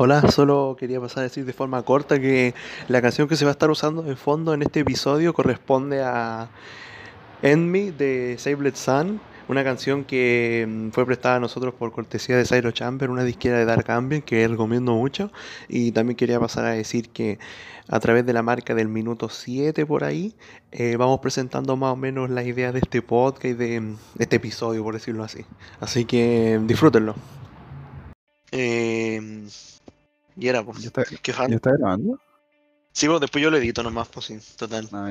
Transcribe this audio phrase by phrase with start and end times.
[0.00, 2.54] Hola, solo quería pasar a decir de forma corta que
[2.86, 6.50] la canción que se va a estar usando de fondo en este episodio corresponde a
[7.42, 12.44] End de Sablet Sun, una canción que mm, fue prestada a nosotros por cortesía de
[12.44, 15.32] Cyro Chamber, una disquera de Dark Ambient que recomiendo mucho.
[15.68, 17.40] Y también quería pasar a decir que
[17.88, 20.36] a través de la marca del minuto 7 por ahí,
[20.70, 24.36] eh, vamos presentando más o menos la idea de este podcast y de, mm, este
[24.36, 25.44] episodio, por decirlo así.
[25.80, 27.16] Así que disfrútenlo.
[28.52, 29.44] Eh,
[30.38, 30.78] y era, pues.
[30.80, 31.50] ¿Ya está, ¿Qué fan?
[31.50, 32.18] ¿Ya está grabando?
[32.92, 34.88] Sí, pues después yo lo edito nomás, pues sí, total.
[34.92, 35.08] Ah,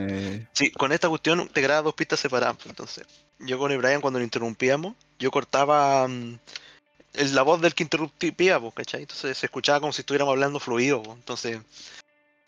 [0.53, 3.05] Sí, con esta cuestión te graba dos pistas separadas, pues, entonces.
[3.40, 6.40] Yo con el Brian cuando lo interrumpíamos, yo cortaba mm,
[7.13, 9.02] el- la voz del que interrumpía, pues, ¿cachai?
[9.02, 11.59] Entonces se escuchaba como si estuviéramos hablando fluido, pues, entonces...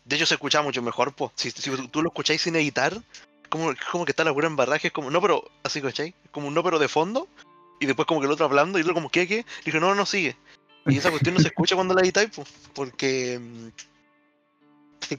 [0.06, 1.32] De hecho se escuchaba mucho mejor, pues.
[1.36, 3.00] Si, si tú lo escucháis sin editar,
[3.50, 6.16] como, como que está la pura embarraje, es como, no, pero, así, ¿cachai?
[6.32, 7.28] Como un no, pero de fondo,
[7.80, 9.46] y después como que el otro hablando, y el otro como, ¿qué, qué?
[9.62, 10.36] Y dije, no, no, sigue.
[10.86, 13.40] Y esa cuestión no se escucha cuando la editáis, pues, porque...
[13.40, 13.68] mm,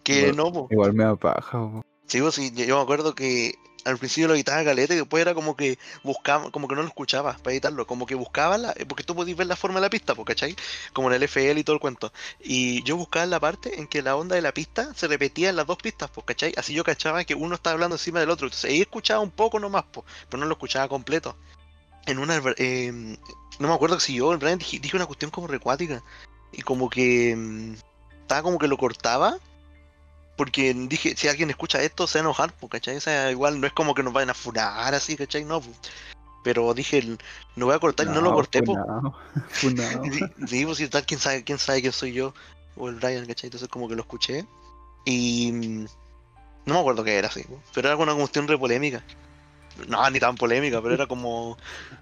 [0.03, 0.67] Que no, pues.
[0.71, 1.59] igual me da paja.
[1.59, 1.85] po.
[2.07, 5.35] Sí, pues sí, yo me acuerdo que al principio lo editaba caleta y después era
[5.35, 9.05] como que buscaba, como que no lo escuchaba para editarlo, como que buscaba la, porque
[9.05, 10.55] tú podías ver la forma de la pista, pues, ¿cachai?
[10.93, 12.13] Como en el FL y todo el cuento.
[12.41, 15.57] Y yo buscaba la parte en que la onda de la pista se repetía en
[15.57, 16.53] las dos pistas, pues, ¿cachai?
[16.57, 18.47] Así yo cachaba que uno estaba hablando encima del otro.
[18.49, 21.37] Entonces ahí escuchaba un poco nomás, pues, pero no lo escuchaba completo.
[22.07, 23.17] En una, eh,
[23.61, 26.03] no me acuerdo si yo, el Brian, dije, dije una cuestión como recuática.
[26.53, 27.75] Y como que mm,
[28.23, 29.39] estaba como que lo cortaba
[30.41, 32.97] porque dije, si alguien escucha esto, se va a enojar, pues, ¿cachai?
[32.97, 35.45] O sea, igual no es como que nos vayan a funar así, ¿cachai?
[35.45, 35.77] No, pues.
[36.43, 37.19] Pero dije,
[37.57, 38.79] no voy a cortar y no lo corté, pues.
[40.49, 42.33] Sí, pues si tal, quién sabe, quién sabe quién soy yo,
[42.75, 43.49] o el Brian, ¿cachai?
[43.49, 44.47] Entonces como que lo escuché.
[45.05, 45.87] Y mm,
[46.65, 47.45] no me acuerdo qué era así,
[47.75, 49.05] pero era alguna cuestión re polémica.
[49.89, 51.57] No, ni tan polémica, pero era como.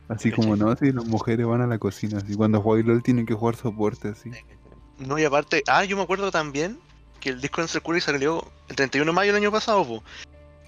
[0.09, 3.27] Así como no, si las mujeres van a la cocina, así cuando juega LOL tienen
[3.27, 4.31] que jugar soporte, así.
[4.99, 6.79] No, y aparte, ah, yo me acuerdo también
[7.21, 10.03] que el disco de Circular salió el 31 de mayo del año pasado, po.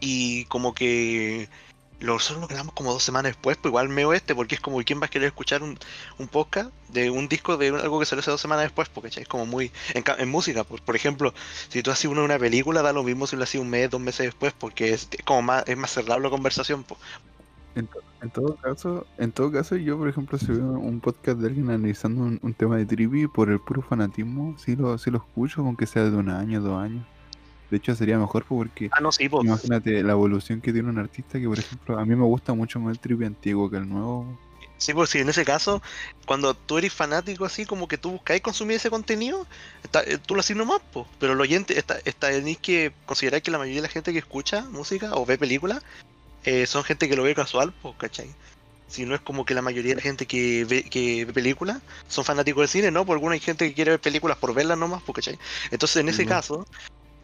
[0.00, 1.48] Y como que
[2.00, 5.00] nosotros lo grabamos como dos semanas después, pues igual meo este, porque es como, ¿quién
[5.00, 5.78] va a querer escuchar un,
[6.18, 8.88] un podcast de un disco de algo que salió hace dos semanas después?
[8.88, 9.72] Porque es como muy.
[9.94, 11.34] En, en música, pues, por ejemplo,
[11.68, 14.00] si tú haces una, una película, da lo mismo si lo haces un mes, dos
[14.00, 17.00] meses después, porque es, como más, es más cerrable la conversación, pues.
[17.74, 21.38] En, to- en todo caso, en todo caso, yo por ejemplo si veo un podcast
[21.38, 25.10] de alguien analizando un, un tema de trivi por el puro fanatismo, sí lo, sí
[25.10, 27.06] lo escucho, aunque sea de un año, dos años.
[27.70, 29.44] De hecho sería mejor po, porque Ah, no, sí, pues.
[29.44, 32.80] imagínate la evolución que tiene un artista que por ejemplo a mí me gusta mucho
[32.80, 34.38] más el trivi antiguo que el nuevo.
[34.76, 35.82] Sí, pues sí, en ese caso,
[36.26, 39.46] cuando tú eres fanático así, como que tú buscáis consumir ese contenido,
[39.82, 41.06] está- eh, tú lo haces nomás, pues.
[41.18, 44.18] Pero lo oyente, está, está, tenéis que considerar que la mayoría de la gente que
[44.20, 45.82] escucha música o ve películas
[46.44, 48.34] eh, son gente que lo ve casual, pues, ¿cachai?
[48.88, 51.82] Si no es como que la mayoría de la gente que ve, que ve películas
[52.08, 53.04] son fanáticos del cine, ¿no?
[53.04, 55.38] Por alguna hay gente que quiere ver películas por verlas nomás, pues, ¿cachai?
[55.70, 56.66] Entonces, en ese caso,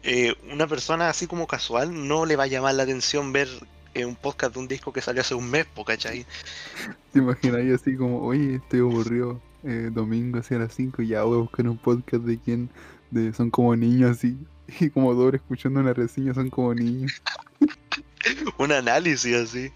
[0.09, 3.49] eh, una persona así como casual no le va a llamar la atención ver
[3.93, 6.25] eh, un podcast de un disco que salió hace un mes, pues, ¿cachai?
[7.11, 11.39] ¿Te imaginas ahí así como, oye, estoy aburrido, eh, domingo hacia las 5 ya voy
[11.39, 12.69] a buscar un podcast de quien
[13.11, 14.37] de, son como niños así,
[14.79, 17.21] y como doble escuchando una reseña son como niños.
[18.57, 19.73] un análisis así.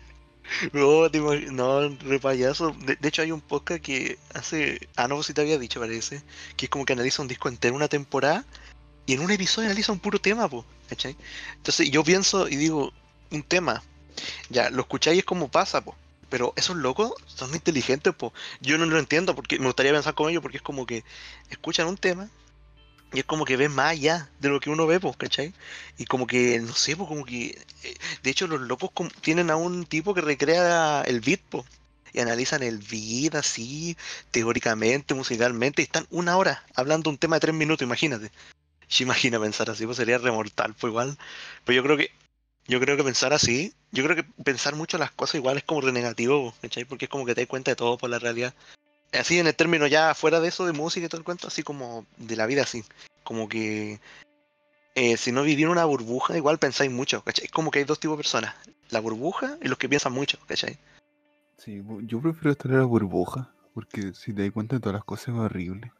[0.71, 1.19] No, te
[1.51, 2.73] no, re payaso.
[2.85, 4.87] De, de hecho, hay un podcast que hace.
[4.95, 6.21] Ah, no, si te había dicho, parece.
[6.57, 8.45] Que es como que analiza un disco entero, una temporada.
[9.11, 10.63] Y en un episodio analiza un puro tema, po.
[10.87, 11.17] ¿Cachai?
[11.57, 12.93] Entonces yo pienso y digo,
[13.29, 13.83] un tema.
[14.49, 15.97] Ya, lo escucháis y es como pasa, po.
[16.29, 18.31] Pero esos locos son inteligentes, po.
[18.61, 21.03] Yo no lo entiendo porque me gustaría pensar con ellos porque es como que
[21.49, 22.29] escuchan un tema
[23.11, 25.53] y es como que ven más allá de lo que uno ve, po, ¿cachai?
[25.97, 29.57] Y como que, no sé, pues como que eh, de hecho, los locos tienen a
[29.57, 31.65] un tipo que recrea el beat, po,
[32.13, 33.97] y analizan el beat así,
[34.31, 38.31] teóricamente, musicalmente, y están una hora hablando un tema de tres minutos, imagínate.
[38.95, 41.17] Si imagina pensar así, pues sería remortal, pues igual.
[41.63, 42.11] Pero yo creo que,
[42.67, 45.81] yo creo que pensar así, yo creo que pensar mucho las cosas igual es como
[45.81, 46.83] renegativo, ¿cachai?
[46.83, 48.53] Porque es como que te das cuenta de todo por la realidad.
[49.13, 51.63] Así en el término ya fuera de eso de música y todo el cuento, así
[51.63, 52.83] como de la vida así.
[53.23, 53.99] Como que
[54.95, 57.45] eh, si no vivís una burbuja, igual pensáis mucho, ¿cachai?
[57.45, 58.55] Es como que hay dos tipos de personas,
[58.89, 60.77] la burbuja y los que piensan mucho, ¿cachai?
[61.57, 65.05] Sí, yo prefiero estar en la burbuja, porque si te das cuenta de todas las
[65.05, 65.93] cosas es horrible.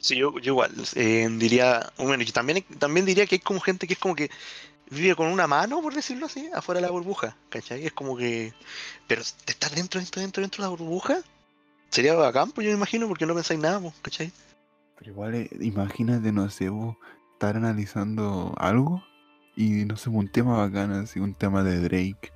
[0.00, 3.86] Sí, yo, yo igual eh, diría, bueno, yo también, también diría que hay como gente
[3.86, 4.30] que es como que
[4.90, 7.84] vive con una mano, por decirlo así, afuera de la burbuja, ¿cachai?
[7.84, 8.52] Es como que,
[9.06, 11.18] pero de estar dentro, dentro, dentro, dentro de la burbuja,
[11.90, 14.32] sería bacán, pues yo me imagino, porque no pensáis nada, pues, ¿cachai?
[14.98, 16.96] Pero igual, eh, imagínate, no sé, vos
[17.32, 19.02] estar analizando algo
[19.56, 22.32] y no sé, un tema bacán, así, un tema de Drake,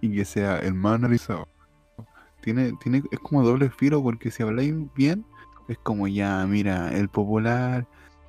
[0.00, 1.48] y que sea el más analizado.
[2.42, 5.26] Tiene, tiene, es como doble filo, porque si habláis bien,
[5.68, 7.86] Es como ya, mira, el popular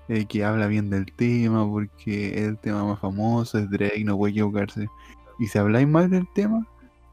[0.09, 4.31] eh, que habla bien del tema porque el tema más famoso, es Drake, no puede
[4.31, 4.87] equivocarse.
[5.39, 6.65] Y si habláis mal del tema,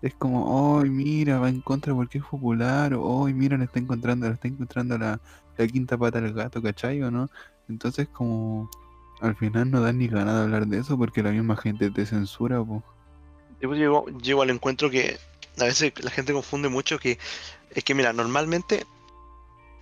[0.02, 3.78] es como, ay, mira, va en contra porque es popular, o ay, mira, le está
[3.78, 5.20] encontrando, le está encontrando la,
[5.56, 7.28] la quinta pata al gato, ¿cachai o no?
[7.68, 8.70] Entonces como
[9.20, 12.06] al final no dan ni ganas de hablar de eso porque la misma gente te
[12.06, 12.82] censura, po.
[13.60, 15.16] Yo llego, llego al encuentro que
[15.58, 17.18] a veces la gente confunde mucho que
[17.70, 18.84] es que mira, normalmente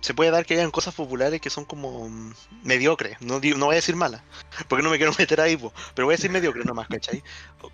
[0.03, 2.33] se puede dar que hayan cosas populares que son como mm,
[2.63, 4.21] mediocres, no, no voy a decir malas,
[4.67, 7.23] porque no me quiero meter ahí, po, pero voy a decir mediocres nomás, ¿cachai?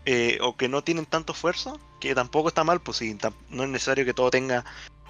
[0.05, 3.17] Eh, o que no tienen tanto esfuerzo, que tampoco está mal, pues sí,
[3.49, 4.63] no es necesario que todo tenga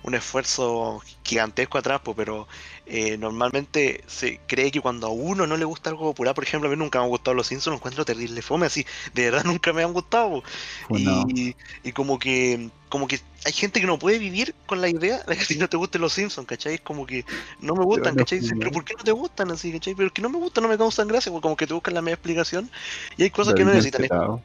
[0.03, 2.47] un esfuerzo gigantesco atrás, pues, pero
[2.85, 6.67] eh, normalmente se cree que cuando a uno no le gusta algo popular, por ejemplo,
[6.67, 9.73] a mí nunca me han gustado los Simpsons, encuentro terrible fome, así, de verdad nunca
[9.73, 10.43] me han gustado.
[10.87, 11.25] Funado.
[11.29, 15.23] Y, y como que como que hay gente que no puede vivir con la idea
[15.23, 16.75] de que si no te gusten los Simpsons, ¿cachai?
[16.75, 17.23] Es como que
[17.59, 18.39] no me gustan, ¿cachai?
[18.39, 19.93] Dicen, pero ¿por qué no te gustan así, ¿cachai?
[19.93, 22.01] Pero que no me gustan, no me causan gracia, porque como que te buscan la
[22.01, 22.69] media explicación
[23.15, 24.01] y hay cosas que no necesitan.
[24.01, 24.41] Cancelado.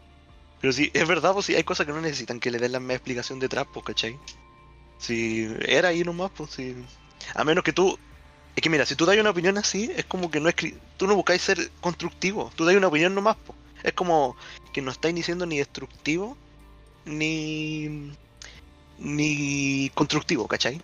[0.61, 2.81] Pero sí, es verdad, pues sí, hay cosas que no necesitan que le den la
[2.81, 4.19] media explicación detrás, pues, ¿cachai?
[5.05, 6.75] Si era ahí nomás, pues sí.
[7.35, 7.99] A menos que tú.
[8.56, 10.79] Es que mira, si tú das una opinión así, es como que no escri...
[10.97, 13.59] tú no buscáis ser constructivo, tú das una opinión nomás, pues.
[13.83, 14.35] Es como
[14.73, 16.39] que no estáis ni siendo ni destructivo,
[17.05, 18.12] ni.
[18.99, 20.81] ni constructivo, ¿cachai?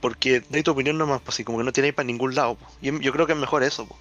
[0.00, 2.70] Porque dais tu opinión nomás, pues así como que no tienes para ningún lado, pues.
[2.80, 3.98] Yo creo que es mejor eso, pues.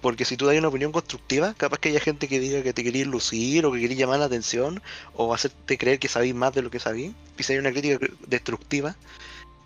[0.00, 2.84] Porque si tú das una opinión constructiva, capaz que haya gente que diga que te
[2.84, 4.82] querías lucir o que querías llamar la atención
[5.14, 7.12] o hacerte creer que sabéis más de lo que sabéis.
[7.38, 8.96] Y si hay una crítica cr- destructiva,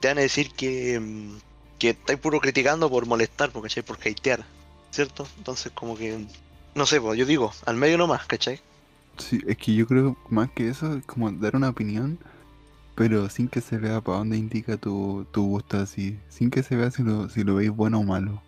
[0.01, 1.39] te van a decir que, mm,
[1.79, 3.83] que estáis puro criticando por molestar, ¿cachai?
[3.83, 4.45] Por hatear,
[4.91, 5.27] ¿cierto?
[5.39, 6.27] Entonces como que,
[6.75, 8.61] no sé, pues yo digo, al medio nomás, ¿cachai?
[9.19, 12.21] Sí, es que yo creo más que eso es como dar una opinión,
[12.97, 16.77] pero sin que se vea para dónde indica tu, tu gusto así, sin que se
[16.77, 18.44] vea si lo, si lo veis bueno o malo.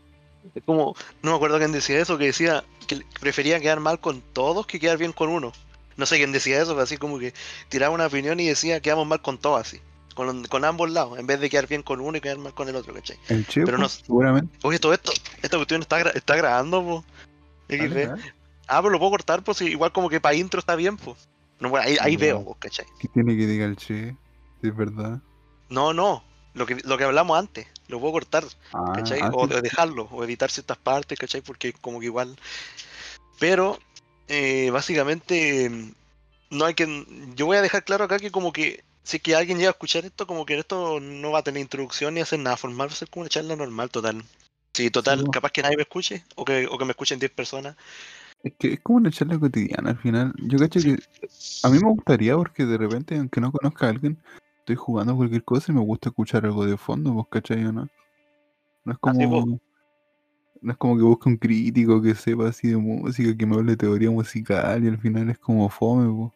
[0.56, 4.22] Es como, no me acuerdo quién decía eso, que decía que prefería quedar mal con
[4.32, 5.52] todos que quedar bien con uno.
[5.96, 7.32] No sé quién decía eso, pero así como que
[7.68, 9.80] tiraba una opinión y decía quedamos mal con todos así.
[10.14, 12.70] Con, con ambos lados, en vez de quedar bien con uno y quedar mal con
[12.70, 13.18] el otro, ¿cachai?
[13.28, 14.58] El Che, Pero no- seguramente.
[14.62, 15.12] Oye, todo esto,
[15.42, 17.04] esta cuestión está, gra- está grabando, po.
[17.68, 18.10] Dale.
[18.66, 21.28] Ah, pero lo puedo cortar, pues igual como que para intro está bien, pues.
[21.60, 22.86] No, bueno, ahí, veo, ¿cachai?
[22.98, 24.16] ¿Qué tiene que diga el Che?
[24.62, 25.20] Si es verdad.
[25.68, 26.24] No, no,
[26.54, 29.20] lo que, lo que hablamos antes, lo puedo cortar, Ah, ¿cachai?
[29.22, 29.54] ah, o sí.
[29.54, 31.40] de- dejarlo, o editar ciertas partes, ¿cachai?
[31.40, 32.36] Porque como que igual...
[33.38, 33.78] Pero,
[34.28, 35.70] eh, básicamente,
[36.50, 37.06] no hay que...
[37.34, 40.04] Yo voy a dejar claro acá que como que si que alguien llega a escuchar
[40.04, 42.96] esto, como que esto no va a tener introducción ni hacer nada formal, va a
[42.96, 44.24] ser como una charla normal, total.
[44.74, 45.30] Sí, total, po.
[45.30, 47.76] capaz que nadie me escuche, o que, o que me escuchen 10 personas.
[48.42, 50.32] Es que es como una charla cotidiana al final.
[50.38, 50.96] Yo cacho Sí.
[50.96, 51.02] que
[51.62, 54.18] a mí me gustaría porque de repente, aunque no conozca a alguien,
[54.66, 57.88] estoy jugando cualquier cosa y me gusta escuchar algo de fondo, ¿vos cachai o no?
[58.84, 59.60] No es como...
[60.62, 63.72] No es como que busque un crítico que sepa así de música, que me hable
[63.72, 66.34] de teoría musical y al final es como fome, po.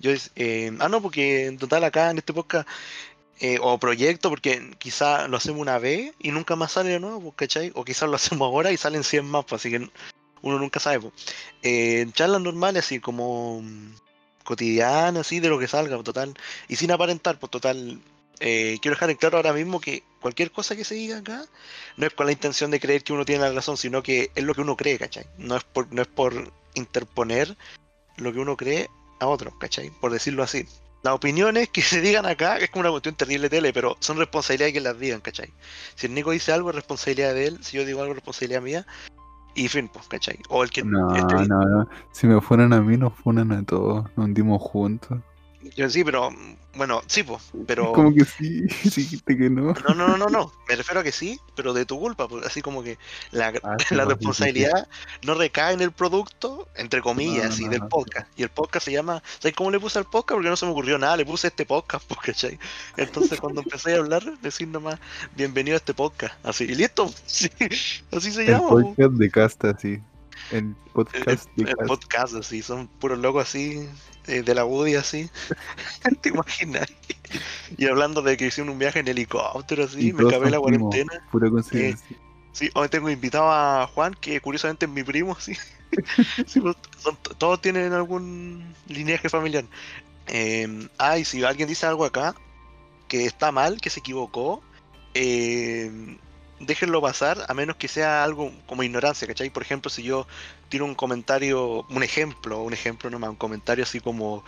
[0.00, 2.68] Yo es, eh, ah, no, porque en total acá en este podcast,
[3.40, 7.32] eh, o proyecto, porque quizá lo hacemos una vez y nunca más sale de nuevo,
[7.32, 7.72] ¿cachai?
[7.74, 9.88] O quizás lo hacemos ahora y salen 100 más, pues, así que
[10.42, 11.00] uno nunca sabe.
[11.00, 11.14] Pues.
[11.62, 13.62] Eh, charlas normales, así como
[14.42, 16.34] cotidianas, así de lo que salga, pues, total.
[16.68, 18.00] Y sin aparentar, pues total.
[18.40, 21.44] eh, quiero dejar en claro ahora mismo que cualquier cosa que se diga acá
[21.96, 24.44] no es con la intención de creer que uno tiene la razón, sino que es
[24.44, 25.26] lo que uno cree, ¿cachai?
[25.38, 27.56] No es por, no es por interponer
[28.16, 28.88] lo que uno cree
[29.20, 29.90] a otros, ¿cachai?
[30.00, 30.66] Por decirlo así.
[31.02, 34.66] Las opiniones que se digan acá es como una cuestión terrible tele, pero son responsabilidad
[34.66, 35.52] de quien las digan, ¿cachai?
[35.96, 38.62] Si el Nico dice algo es responsabilidad de él, si yo digo algo es responsabilidad
[38.62, 38.86] mía,
[39.54, 40.38] y fin, pues, ¿cachai?
[40.48, 41.88] O el que No, este- no, no.
[42.12, 44.04] Si me fueran a mí, nos fueran a todos.
[44.16, 45.18] Nos hundimos juntos.
[45.76, 46.30] Yo sí, pero
[46.74, 49.72] bueno, sí, pues, pero Como que sí, sí dijiste que no.
[49.74, 52.44] no, no, no, no, no, me refiero a que sí, pero de tu culpa, pues,
[52.46, 52.98] así como que
[53.30, 54.88] la, Ah, sí, la sí, responsabilidad
[55.22, 58.28] no recae en el producto, entre comillas, No, así, no, del no, podcast.
[58.38, 60.36] Y el podcast se llama, ¿sabes cómo le puse al podcast?
[60.36, 62.58] Porque no se me ocurrió nada, le puse este podcast, pues, ¿cachai?
[62.96, 64.98] Entonces cuando empecé a hablar, decir nomás,
[65.36, 67.48] bienvenido a este podcast, así, y listo, sí,
[68.12, 68.68] así se El llama.
[68.68, 68.86] pues.
[68.86, 70.00] podcast de casta, sí.
[70.50, 70.74] El
[71.12, 71.84] El, podcast de el casta.
[71.86, 73.88] podcast, así, son puros locos así,
[74.26, 75.30] eh, de la Woody, así.
[76.20, 76.86] ¿Te imaginas?
[77.76, 81.12] Y hablando de que hicieron un viaje en helicóptero, así, Y me acabé la cuarentena.
[81.30, 82.16] Pura coincidencia.
[82.52, 85.52] Sí, hoy tengo invitado a Juan, que curiosamente es mi primo, sí.
[86.46, 89.64] Sí, pues, son- todos tienen algún lineaje familiar.
[90.28, 92.34] Eh, ah, y si alguien dice algo acá
[93.08, 94.62] que está mal, que se equivocó,
[95.14, 96.16] eh,
[96.62, 99.50] déjenlo pasar, a menos que sea algo como ignorancia, ¿cachai?
[99.50, 100.26] Por ejemplo, si yo
[100.68, 104.44] tiro un comentario, un ejemplo, un ejemplo nomás, un comentario así como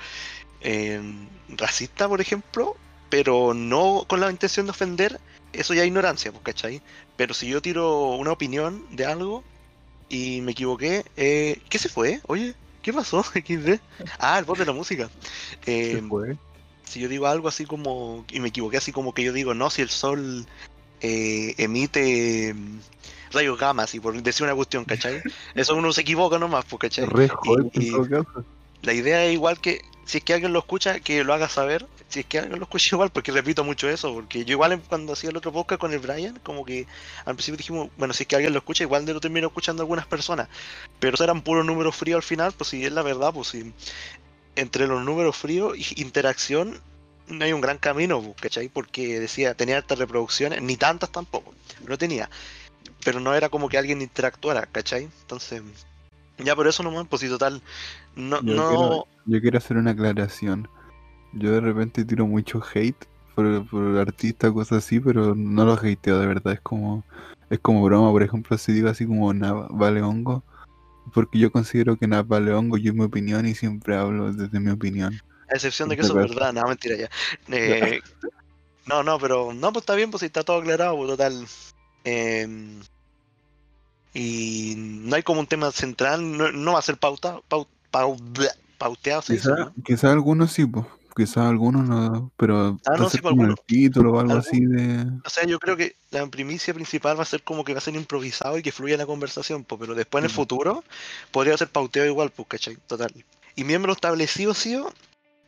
[0.61, 1.01] eh,
[1.49, 2.77] racista, por ejemplo,
[3.11, 5.21] pero no con la intención de ofender,
[5.53, 6.81] eso ya es ignorancia, pues, ¿cachai?
[7.17, 9.45] Pero si yo tiro una opinión de algo
[10.09, 12.21] y me equivoqué, eh, ¿qué se fue?
[12.27, 13.25] Oye, ¿qué pasó?
[14.19, 15.09] Ah, el voz de la música.
[15.61, 16.37] ¿Qué Eh, fue?
[16.85, 19.71] si yo digo algo así como, y me equivoqué así como que yo digo, no,
[19.71, 20.47] si el sol
[21.07, 22.79] eh, emite mm,
[23.33, 25.21] rayos gamma, así por decir una cuestión, ¿cachai?
[25.55, 27.05] Eso uno se equivoca nomás, pues, ¿cachai?
[27.05, 27.29] Re
[27.75, 27.93] y-.
[28.81, 31.87] La idea es igual que, si es que alguien lo escucha, que lo haga saber,
[32.09, 35.13] si es que alguien lo escucha igual, porque repito mucho eso, porque yo igual cuando
[35.13, 36.87] hacía el otro podcast con el Brian, como que
[37.27, 39.83] al principio dijimos, bueno, si es que alguien lo escucha, igual de lo termino escuchando
[39.83, 40.49] algunas personas,
[41.01, 43.75] pero eran puros números fríos al final, pues si es la verdad, pues si
[44.57, 46.81] entre los números fríos y interacción
[47.29, 48.69] no hay un gran camino, pues, ¿cachai?
[48.69, 51.55] Porque decía, tenía altas reproducciones, ni tantas tampoco,
[51.87, 52.29] no tenía,
[53.05, 55.09] pero no era como que alguien interactuara, ¿cachai?
[55.23, 55.63] Entonces,
[56.39, 57.63] ya por eso nomás, pues si total,
[58.17, 60.69] no, Yo no, quiero- Yo quiero hacer una aclaración.
[61.33, 66.19] Yo de repente tiro mucho hate por, por artistas, cosas así, pero no los hateo
[66.21, 66.53] de verdad.
[66.53, 67.05] Es como,
[67.51, 70.45] es como broma, por ejemplo, si digo así como Nav vale hongo,
[71.13, 74.61] porque yo considero que Nav vale hongo, yo es mi opinión y siempre hablo desde
[74.61, 75.19] mi opinión.
[75.51, 77.11] A excepción de que Muchas eso es verdad, nada, mentira ya.
[77.49, 78.01] Eh,
[78.87, 81.47] no, no, pero no, pues está bien, pues si está todo aclarado, pues total.
[82.05, 82.47] Eh,
[84.13, 88.17] y no hay como un tema central, no, no va a ser pauta, pau, pau-
[88.17, 89.75] bleh, pauteado, ¿se dice, Quizá, no?
[89.85, 90.87] quizá algunos sí, pues.
[91.17, 93.67] Quizá algunos no, pero Ah, no, sí, pues, como el algunos.
[93.67, 95.07] título o algo Algún- así de...
[95.25, 97.83] O sea, yo creo que la primicia principal va a ser como que va a
[97.83, 100.37] ser improvisado y que fluya la conversación, pues, pero después en el Sí.
[100.37, 100.83] futuro
[101.31, 102.77] podría ser pauteado igual, pues, ¿cachai?
[102.89, 103.13] Total.
[103.55, 104.77] Y miembro establecido, sí,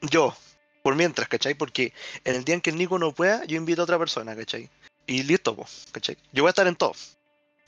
[0.03, 0.35] yo,
[0.83, 1.55] por mientras, ¿cachai?
[1.55, 1.93] Porque
[2.25, 4.71] en el día en que el Nico no pueda, yo invito a otra persona, ¿cachai?
[5.07, 6.17] Y listo, pues, ¿cachai?
[6.33, 6.93] Yo voy a estar en todo.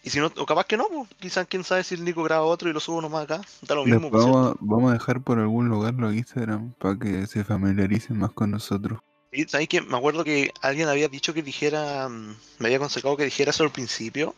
[0.02, 2.42] Y si no, o capaz que no, pues, quizás quién sabe si el Nico graba
[2.42, 3.40] otro y lo subo nomás acá.
[3.62, 7.44] Da lo mismo, vamos, vamos a dejar por algún lugar los Instagram para que se
[7.44, 9.00] familiaricen más con nosotros.
[9.32, 13.16] Y sabéis que me acuerdo que alguien había dicho que dijera, mm, me había aconsejado
[13.16, 14.34] que dijera eso al principio,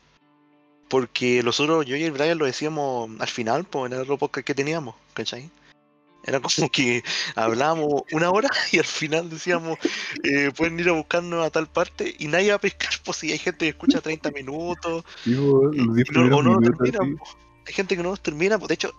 [0.89, 4.47] porque nosotros, yo y el Brian lo decíamos al final, pues en el otro podcast
[4.47, 5.51] que teníamos, ¿cachai?
[6.25, 7.03] Era como que
[7.35, 9.79] hablábamos una hora y al final decíamos,
[10.23, 13.33] eh, pueden ir a buscarnos a tal parte y nadie va a pescar, pues si
[13.33, 15.43] hay gente que escucha 30 minutos Sí, y, no,
[16.37, 17.15] o no lo minutos, terminan, así.
[17.15, 17.25] po.
[17.67, 18.93] hay gente que no los termina, pues de hecho,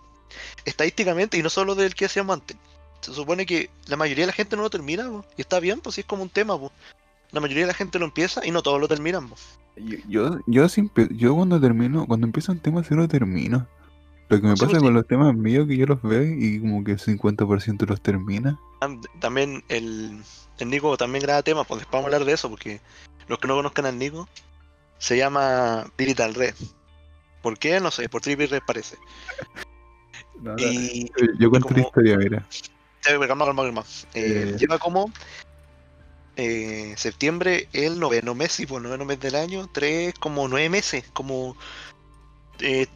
[0.64, 2.56] estadísticamente, y no solo del que hacíamos antes,
[3.00, 5.80] se supone que la mayoría de la gente no lo termina, po, y está bien,
[5.80, 6.72] pues si es como un tema, pues.
[7.30, 9.36] La mayoría de la gente lo empieza y no todos lo terminan, po.
[9.76, 13.66] Yo, yo, yo, siempre- yo cuando termino, cuando empieza un tema sí lo termino.
[14.32, 16.92] Lo que me pasa con los temas míos que yo los veo y como que
[16.92, 18.58] el 50% los termina.
[18.80, 20.22] Tam- También el,
[20.58, 22.80] el Nico también graba temas, pues después vamos a hablar de eso, porque
[23.28, 24.28] los que no conozcan al Nico,
[24.98, 26.54] se llama Digital Red.
[27.42, 27.78] ¿Por qué?
[27.80, 28.96] No sé, por Trippy Red parece.
[30.58, 32.46] Y Eh, Yo cuento como- la historia, mira.
[33.02, 33.84] Calma, calma, calma.
[34.14, 34.56] Eh, Eh.
[34.58, 35.12] Lleva como
[36.36, 41.04] eh, septiembre el noveno mes, sí, pues noveno mes del año, tres, como nueve meses,
[41.12, 41.56] como
[42.62, 42.86] eh,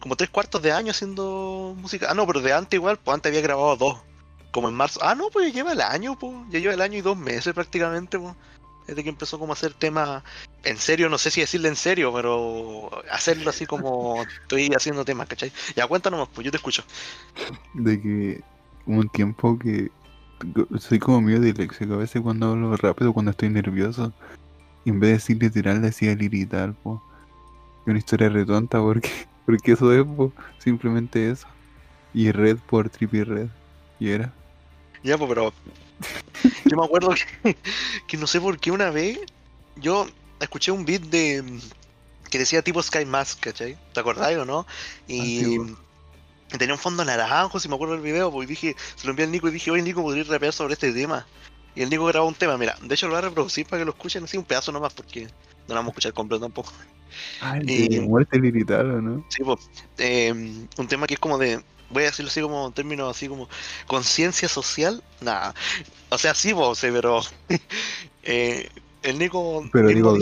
[0.00, 2.06] como tres cuartos de año haciendo música.
[2.10, 3.98] Ah, no, pero de antes igual, pues antes había grabado dos,
[4.52, 5.00] como en marzo.
[5.02, 7.52] Ah, no, pues ya lleva el año, pues, ya lleva el año y dos meses
[7.52, 8.34] prácticamente, pues.
[8.86, 10.22] Desde que empezó como a hacer temas
[10.62, 15.26] en serio, no sé si decirle en serio, pero hacerlo así como estoy haciendo temas,
[15.26, 15.52] ¿cachai?
[15.74, 16.84] Ya cuéntanos, pues yo te escucho.
[17.74, 18.44] De que
[18.86, 19.90] hubo un tiempo que
[20.78, 21.94] soy como medio disléxico.
[21.94, 24.12] A veces cuando hablo rápido, cuando estoy nervioso,
[24.84, 27.02] en vez de decir literal, decía lirital, po.
[27.86, 29.10] Una historia re tonta porque,
[29.46, 31.46] porque eso es, po, simplemente eso.
[32.12, 33.48] Y red por trippy red.
[34.00, 34.32] Y era.
[35.02, 35.52] Ya, pues, pero.
[36.66, 37.10] Yo me acuerdo
[37.42, 37.56] que,
[38.06, 39.18] que no sé por qué una vez
[39.76, 40.06] yo
[40.40, 41.60] escuché un beat de.
[42.30, 43.76] que decía tipo Sky Mask, ¿cachai?
[43.92, 44.66] ¿Te acordáis o no?
[45.06, 45.38] Y.
[45.38, 45.78] Antiguo.
[46.58, 49.32] tenía un fondo naranjo, si me acuerdo del video, pues dije, se lo envié al
[49.32, 51.26] Nico y dije, oye Nico, podría rapear sobre este tema.
[51.74, 53.84] Y el Nico grabó un tema, mira, de hecho lo voy a reproducir para que
[53.84, 55.30] lo escuchen así un pedazo nomás, porque no
[55.68, 56.72] lo vamos a escuchar completo tampoco.
[57.40, 59.24] Ah, el de muerte lirital, ¿o no?
[59.28, 62.72] Sí, pues, eh, un tema que es como de, voy a decirlo así como en
[62.72, 63.48] términos así como
[63.86, 65.54] conciencia social, nada,
[66.08, 67.20] o sea, sí, pues, sí, pero
[68.22, 68.68] eh,
[69.02, 70.16] el Nico Pero digo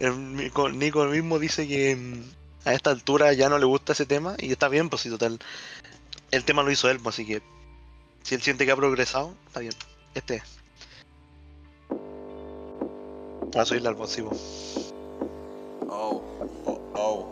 [0.00, 4.06] el Nico, Nico mismo dice que mm, a esta altura ya no le gusta ese
[4.06, 5.38] tema y está bien, pues sí, total,
[6.30, 7.42] el tema lo hizo él, pues, así que
[8.22, 9.74] si él siente que ha progresado, está bien,
[10.14, 10.59] este es.
[13.52, 14.94] Voy a subirle al voz, sí, pues.
[15.88, 16.22] Oh,
[16.66, 17.26] oh, oh.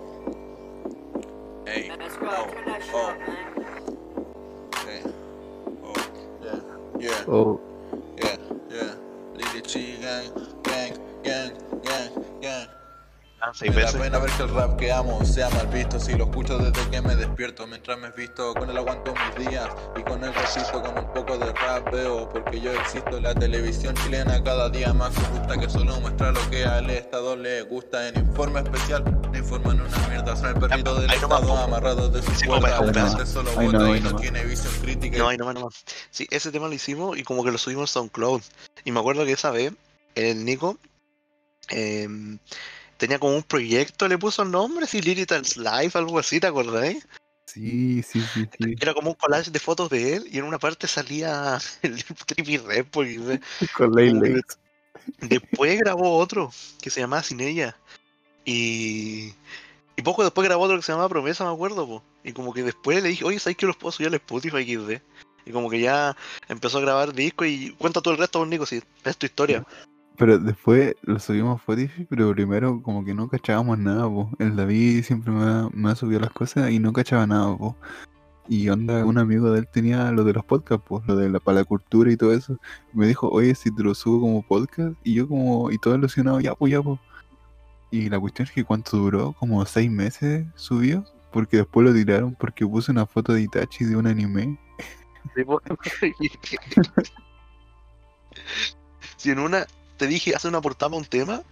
[1.65, 2.47] Hey, oh,
[2.93, 3.13] oh,
[4.85, 5.03] hey.
[5.85, 5.95] Oh,
[6.43, 6.61] yeah,
[6.99, 7.61] yeah, Oh,
[8.17, 8.37] yeah,
[8.69, 8.95] yeah.
[9.37, 10.58] Lily G gang, gang,
[13.55, 14.01] seis Me da veces.
[14.01, 17.01] pena ver que el rap que amo sea mal visto Si lo escucho desde que
[17.01, 20.99] me despierto Mientras me visto con el aguanto mis días Y con el resisto con
[20.99, 25.57] un poco de rap veo Porque yo existo La televisión chilena cada día más corrupta
[25.59, 30.09] Que solo muestra lo que al Estado le gusta En informe especial te informan una
[30.09, 31.57] mierda Son el perrito del nomás, Estado po.
[31.59, 34.21] amarrado de su Sí, cuerda La gente solo no, vota y no nomás.
[34.23, 35.85] tiene visión crítica No, ahí nomás, nomás.
[36.11, 38.43] Sí, ese tema lo hicimos y como que lo subimos a SoundCloud.
[38.85, 39.73] Y me acuerdo que esa vez,
[40.15, 40.77] el Nico
[41.69, 42.39] em,
[42.99, 47.07] tenía como un proyecto, le puso el nombre, así Lirital's Life, algo así, ¿te acordáis?
[47.47, 48.75] Sí, sí, sí, sí.
[48.79, 52.05] Era como un collage de fotos de él y en una parte salía el
[52.67, 53.41] Red, porque
[53.77, 54.59] Con Lakes.
[55.21, 56.53] después grabó otro
[56.83, 57.77] que se llamaba Sin Ella.
[58.45, 59.33] Y,
[59.97, 62.05] y poco después grabó otro que se llamaba Promesa, me acuerdo, po.
[62.25, 65.01] Y como que después le dije, oye, ¿sabes que los puedo subir al Spotify XD?
[65.47, 66.15] Y como que ya
[66.49, 69.65] empezó a grabar disco y cuenta todo el resto, Nico, si es tu historia.
[70.19, 74.31] Pero después lo subimos a Spotify, pero primero como que no cachábamos nada, po.
[74.41, 77.77] El David siempre me ha, me las cosas y no cachaba nada, po.
[78.49, 81.39] Y onda, un amigo de él tenía lo de los podcasts, pues, lo de la
[81.39, 82.59] para la cultura y todo eso.
[82.93, 86.41] Me dijo, oye, si te lo subo como podcast, y yo como, y todo ilusionado,
[86.41, 86.99] ya, pues, ya, pues.
[87.91, 92.35] Y la cuestión es que cuánto duró, como seis meses subió, porque después lo tiraron
[92.35, 94.59] porque puse una foto de Itachi de un anime.
[99.17, 99.67] si en una
[99.99, 101.43] te dije, hace una portada para un tema,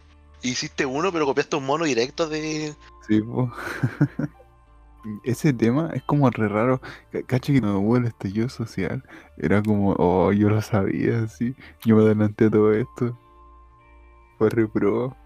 [0.42, 2.74] hiciste uno, pero copiaste un mono directo de.
[3.06, 3.52] Sí, po.
[5.22, 6.80] Ese tema es como re raro.
[7.12, 9.04] Ca- Cacha que no hubo el estallido social.
[9.36, 11.54] Era como, oh, yo lo sabía, así.
[11.84, 13.16] Yo me adelanté a todo esto.
[14.38, 15.16] Fue re pro.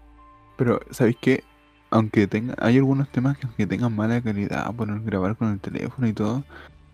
[0.57, 1.43] Pero, ¿sabéis qué?
[1.89, 6.07] Aunque tenga, hay algunos temas que aunque tengan mala calidad por grabar con el teléfono
[6.07, 6.43] y todo,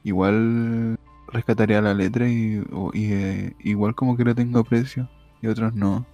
[0.04, 5.10] igual rescataría la letra y, eh, igual como que le tengo precio
[5.42, 6.06] y otros no.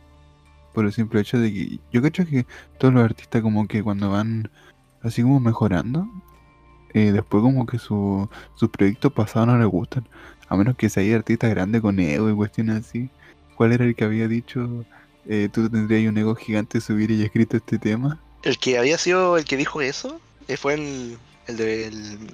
[0.74, 2.46] Por el simple hecho de que yo cacho que
[2.80, 4.50] todos los artistas como que cuando van
[5.04, 6.08] así como mejorando,
[6.94, 10.08] eh, después como que su, sus proyectos pasados no les gustan.
[10.48, 13.10] A menos que sea artista grande con ego y cuestiones así.
[13.56, 14.86] ¿Cuál era el que había dicho,
[15.28, 18.20] eh, tú tendrías un ego gigante subir y escrito este tema?
[18.44, 22.32] El que había sido el que dijo eso eh, fue el, el.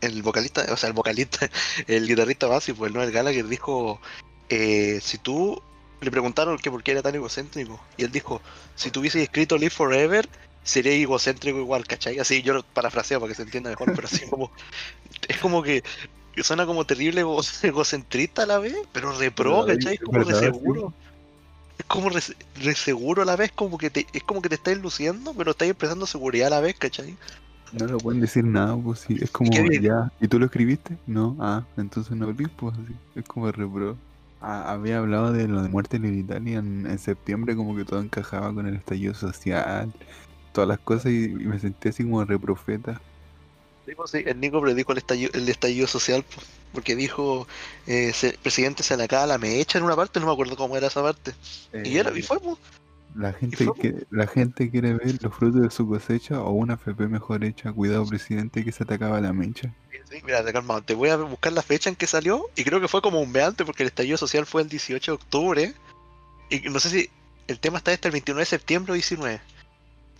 [0.00, 1.50] El vocalista, o sea, el vocalista,
[1.86, 4.00] el guitarrista básico, el Noel Gallagher dijo:
[4.48, 5.60] Si tú
[6.00, 8.40] le preguntaron que por qué era tan egocéntrico, y él dijo:
[8.74, 10.28] Si tú hubieses escrito Live Forever,
[10.62, 12.18] sería egocéntrico igual, ¿cachai?
[12.18, 14.50] Así yo lo parafraseo para que se entienda mejor, pero así como.
[15.28, 15.82] Es como que
[16.42, 19.94] suena como terrible ego- egocentrista a la vez, pero re pro, Pero, ¿cachai?
[19.94, 20.34] Es como sí.
[20.34, 20.92] seguro.
[21.78, 22.20] Es como re,
[22.62, 25.52] re seguro a la vez, como que te, es como que te estáis luciendo, pero
[25.52, 27.16] estáis expresando seguridad a la vez, ¿cachai?
[27.72, 29.16] No le pueden decir nada, pues sí.
[29.20, 30.10] Es como, ya.
[30.20, 30.98] ¿Y tú lo escribiste?
[31.06, 31.36] No.
[31.40, 32.94] Ah, entonces no hablís, pues así.
[33.14, 33.96] Es como re pro.
[34.40, 38.00] Ah, había hablado de lo de muerte en Italia en, en septiembre, como que todo
[38.00, 39.92] encajaba con el estallido social,
[40.52, 43.00] todas las cosas, y, y me sentí así como re profeta.
[43.86, 46.40] Digo, sí, el Nico predijo el estallido, el estallido social, po,
[46.72, 47.46] porque dijo,
[47.86, 50.76] eh, se- presidente se le acaba la mecha en una parte, no me acuerdo cómo
[50.76, 51.32] era esa parte.
[51.84, 52.58] y era, y Eh, fue, po.
[53.16, 56.74] La gente, fue, que, la gente quiere ver los frutos de su cosecha o una
[56.74, 57.72] FP mejor hecha.
[57.72, 59.74] Cuidado, presidente, que se te acaba la mecha.
[60.10, 62.88] Sí, mira, calma, te voy a buscar la fecha en que salió, y creo que
[62.88, 65.74] fue como un mes antes, porque el estallido social fue el 18 de octubre,
[66.50, 67.10] y no sé si
[67.46, 69.40] el tema está este el 29 de septiembre o 19,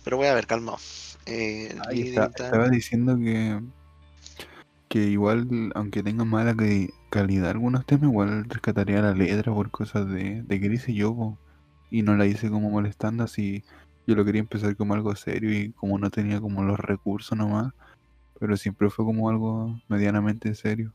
[0.03, 0.77] pero voy a ver, calma.
[1.25, 3.59] Eh, Ahí está, Lirital- estaba diciendo que
[4.87, 10.05] que igual, aunque tengan mala cali- calidad algunos temas, igual rescataría la letra por cosas
[10.09, 11.37] de, de que hice yo, po.
[11.89, 13.63] y no la hice como molestando, así
[14.05, 17.71] yo lo quería empezar como algo serio y como no tenía como los recursos nomás,
[18.41, 20.91] pero siempre fue como algo medianamente serio.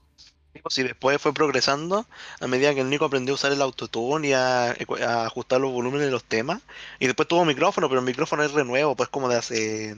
[0.76, 2.06] Y después fue progresando
[2.40, 5.70] a medida que el Nico aprendió a usar el autotune y a, a ajustar los
[5.70, 6.60] volúmenes de los temas.
[6.98, 9.94] Y después tuvo micrófono, pero el micrófono es renuevo, pues como de hace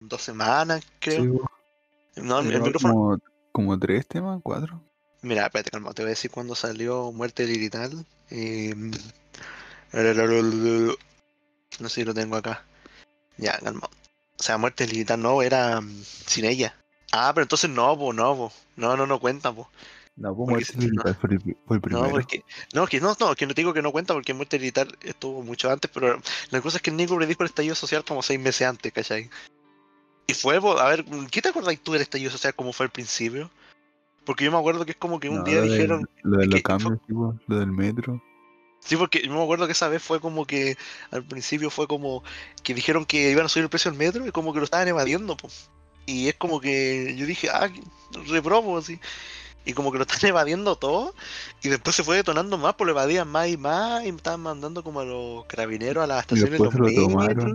[0.00, 1.22] dos semanas, creo.
[1.22, 1.50] Sí, po.
[2.16, 2.94] no, el, el micrófono.
[2.94, 3.18] como,
[3.52, 4.82] como tres temas, cuatro.
[5.20, 8.06] Mira, espérate, calma, te voy a decir cuándo salió Muerte Lirital.
[8.30, 8.74] Eh,
[9.92, 12.64] no sé si lo tengo acá.
[13.36, 13.90] Ya, calma.
[14.38, 16.74] O sea, Muerte Lirital no, era mm, sin ella.
[17.12, 18.52] Ah, pero entonces no, po, no, po.
[18.76, 19.68] No, no, no cuenta, po.
[20.16, 22.06] No, pues Muerte Lirital fue el, fue el primero.
[22.06, 22.42] No, porque,
[22.74, 25.42] no, que no, no, que no te digo que no cuenta porque Muerte Militar estuvo
[25.42, 28.40] mucho antes, pero la cosa es que el Nico predijo el estallido social como seis
[28.40, 29.28] meses antes, ¿cachai?
[30.26, 33.50] Y fue, a ver, ¿qué te acordáis tú del estallido social como fue al principio?
[34.24, 36.46] Porque yo me acuerdo que es como que un No, día lo dijeron, Lo de
[36.46, 38.20] los cambios, tipo, lo del metro.
[38.80, 40.76] sí, porque yo me acuerdo que esa vez fue como que
[41.10, 42.24] al principio fue como
[42.64, 44.88] que dijeron que iban a subir el precio del metro y como que lo estaban
[44.88, 45.70] evadiendo, pues.
[46.06, 47.70] Y es como que yo dije, ah,
[48.28, 49.00] reprobo, así.
[49.64, 51.14] Y como que lo están evadiendo todo.
[51.62, 54.04] Y después se fue detonando más, pues lo evadían más y más.
[54.04, 57.54] Y me estaban mandando como a los carabineros a las estaciones de los metros.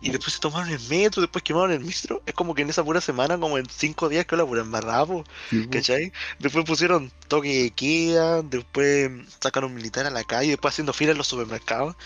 [0.00, 2.22] Y después se tomaron el metro, después quemaron el metro.
[2.24, 5.06] Es como que en esa pura semana, como en cinco días, que la pura embarrada,
[5.50, 5.70] Sí, po.
[5.70, 6.12] ¿cachai?
[6.38, 9.10] Después pusieron toque de queda, después
[9.40, 11.96] sacaron militar a la calle, después haciendo fila en los supermercados.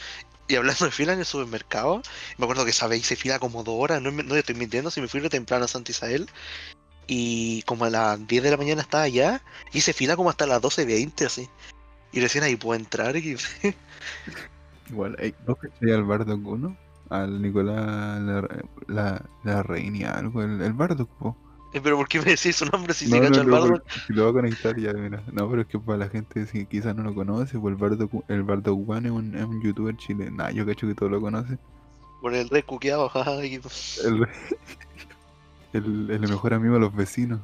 [0.53, 2.03] Y hablando de fila en el supermercado,
[2.37, 5.09] me acuerdo que vez hice fila como dos horas, no, no estoy mintiendo, si me
[5.09, 6.29] fui temprano a Santa Isabel.
[7.07, 9.41] Y como a las 10 de la mañana estaba allá,
[9.73, 11.49] hice fila como hasta las 12.20 así.
[12.13, 13.35] Y recién ahí puedo entrar y...
[14.91, 16.77] Igual, ey, ¿no cachai al Bardock 1?
[17.09, 18.21] Al Nicolás
[18.89, 21.35] la, la, Reina, algo, el, el Bardock, po.
[21.73, 23.83] Eh, Pero ¿por qué me decís su nombre si No, se no, cacha el bardo?
[24.09, 25.23] lo voy a conectar ya, mira.
[25.33, 28.25] No, pero es que para la gente si quizás no lo conoce, pues el Bardock,
[28.29, 30.37] el Bardock One es un, es un youtuber chileno.
[30.37, 31.59] Nah, yo cacho que todos lo conocen.
[32.21, 33.11] Por el re cuqueado,
[34.05, 34.27] El,
[35.73, 37.41] el, el mejor amigo de los vecinos.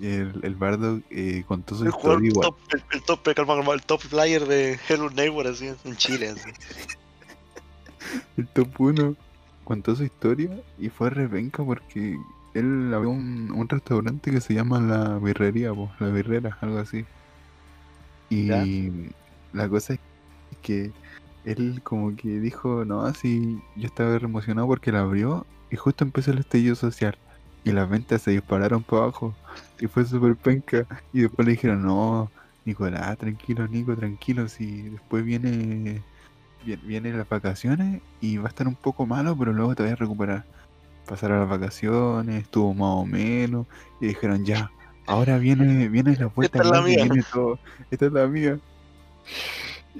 [0.00, 2.50] El, el Bardock eh, contó su El historia igual.
[2.50, 6.50] top, el, el top, calma, el top flyer de Hello Neighbor así en Chile así.
[8.36, 9.16] El top 1
[9.64, 12.16] contó su historia y fue repenca porque
[12.54, 17.08] él había un, un restaurante que se llama La Birrería, po, La Birrera, algo así.
[18.28, 18.68] Y ¿Ya?
[19.52, 20.00] la cosa es
[20.62, 20.96] que
[21.44, 26.32] él como que dijo, no, así yo estaba emocionado porque la abrió y justo empezó
[26.32, 27.18] el estallido social.
[27.64, 29.38] Y las ventas se dispararon para abajo
[29.78, 30.86] y fue súper penca.
[31.12, 32.32] Y después le dijeron, no,
[32.64, 36.06] Nicolás, tranquilo, Nico, tranquilo, si después viene
[36.60, 39.92] Vien- vienen las vacaciones y va a estar un poco malo, pero luego te vas
[39.92, 40.46] a recuperar.
[41.08, 43.66] Pasaron las vacaciones, estuvo más o menos,
[44.00, 44.70] y dijeron ya,
[45.06, 47.04] ahora viene, viene la vuelta Esta es la mía.
[47.04, 47.58] viene todo,
[47.90, 48.58] esta es la mía.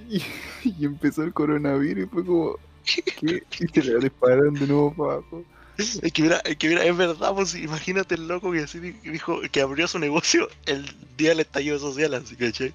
[0.08, 0.22] Y,
[0.62, 3.42] y empezó el coronavirus y fue como, ¿qué?
[3.58, 5.42] Y se le dispararon de nuevo para abajo.
[5.76, 8.92] Es que mira, es que mira, es verdad, pues imagínate el loco que así di-
[9.10, 10.84] dijo que abrió su negocio el
[11.16, 12.72] día del estallido social, así ¿cachai?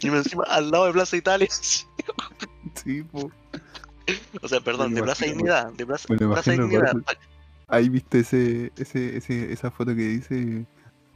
[0.00, 1.48] Y me encima al lado de Plaza Italia.
[2.84, 3.30] Sí, po.
[4.42, 6.94] O sea, perdón, de Plaza Dignidad, de Plaza, Plaza Dignidad.
[7.70, 10.66] Ahí viste ese, ese, ese, esa foto que dice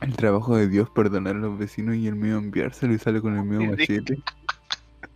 [0.01, 3.37] el trabajo de Dios perdonar a los vecinos y el mío enviárselo y sale con
[3.37, 4.19] el mío machete.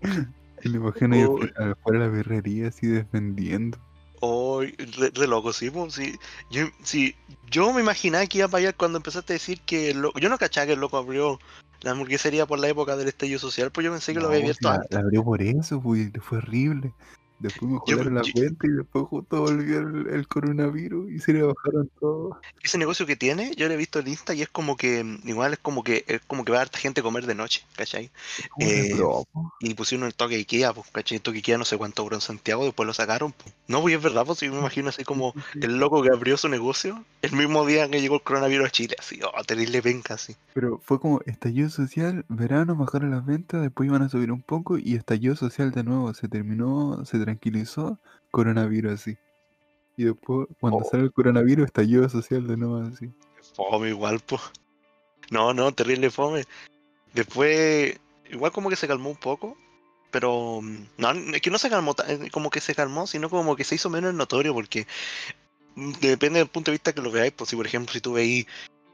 [0.65, 3.79] Y imagino ahí afuera de la birrería así defendiendo.
[4.21, 6.19] Oh, re, re loco, sí, pues, sí.
[6.51, 7.15] Yo, sí.
[7.49, 10.19] Yo me imaginaba que iba para allá cuando empezaste a decir que el loco.
[10.19, 11.39] Yo no cachaba que el loco abrió
[11.83, 14.45] la hamburguesería por la época del estallido social, pues yo pensé que lo había No,
[14.47, 14.91] abierto la, antes.
[14.91, 16.93] la abrió por eso, pues, y fue horrible.
[17.41, 21.19] Después me Yo- jalaron la yo- cuenta y después justo volvió el, el coronavirus y
[21.21, 22.37] se le bajaron todos.
[22.63, 25.21] Ese negocio que tiene, yo lo he visto en Insta y es como que, mm,
[25.29, 27.65] igual es como que, es como que va a harta gente a comer de noche,
[27.77, 28.11] ¿cachai?
[28.59, 28.97] Eh.
[29.61, 31.17] Y pusieron el toque Ikea, pues, ¿cachai?
[31.17, 33.55] El toque Ikea no sé cuánto cobró en Santiago, después lo sacaron, pues.
[33.69, 36.49] No, pues es verdad, pues yo me imagino así como el loco que abrió su
[36.49, 40.35] negocio el mismo día que llegó el coronavirus a Chile, así, oh, terrible penca, así.
[40.55, 44.79] Pero fue como estallido social, verano, bajaron las ventas, después iban a subir un poco
[44.79, 46.13] y estallido social de nuevo.
[46.15, 47.99] Se terminó, se tranquilizó,
[48.31, 49.17] coronavirus así.
[49.97, 50.89] Y después, cuando Oh.
[50.91, 53.11] sale el coronavirus, estallido social de nuevo así.
[53.55, 54.41] Fome igual, pues.
[55.31, 56.45] No, no, terrible fome.
[57.13, 57.99] Después,
[58.31, 59.57] igual como que se calmó un poco,
[60.11, 63.57] pero mm, no, es que no se calmó, eh, como que se calmó, sino como
[63.57, 64.87] que se hizo menos notorio, porque
[65.75, 68.13] mm, depende del punto de vista que lo veáis, pues si por ejemplo si tú
[68.15, 68.47] veis,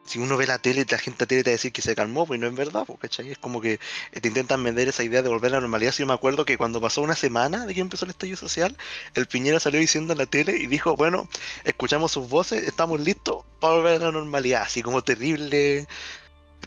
[0.05, 2.38] si uno ve la tele, la gente te va a decir que se calmó, pues
[2.38, 3.31] no es verdad, pues, ¿cachai?
[3.31, 3.81] Es como que
[4.21, 5.93] te intentan vender esa idea de volver a la normalidad.
[5.93, 8.77] Si yo me acuerdo que cuando pasó una semana de que empezó el estallido social,
[9.14, 11.29] el Piñera salió diciendo en la tele y dijo, bueno,
[11.64, 15.87] escuchamos sus voces, estamos listos para volver a la normalidad, así como terrible,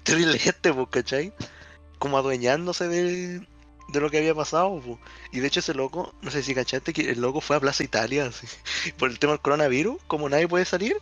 [0.03, 1.31] terrible gente, pues, ¿cachai?
[1.99, 3.47] Como adueñándose de,
[3.89, 4.97] de lo que había pasado, pues.
[5.31, 7.83] Y de hecho ese loco, no sé si cachaste que el loco fue a Plaza
[7.83, 8.47] Italia, así,
[8.97, 10.97] por el tema del coronavirus, como nadie puede salir,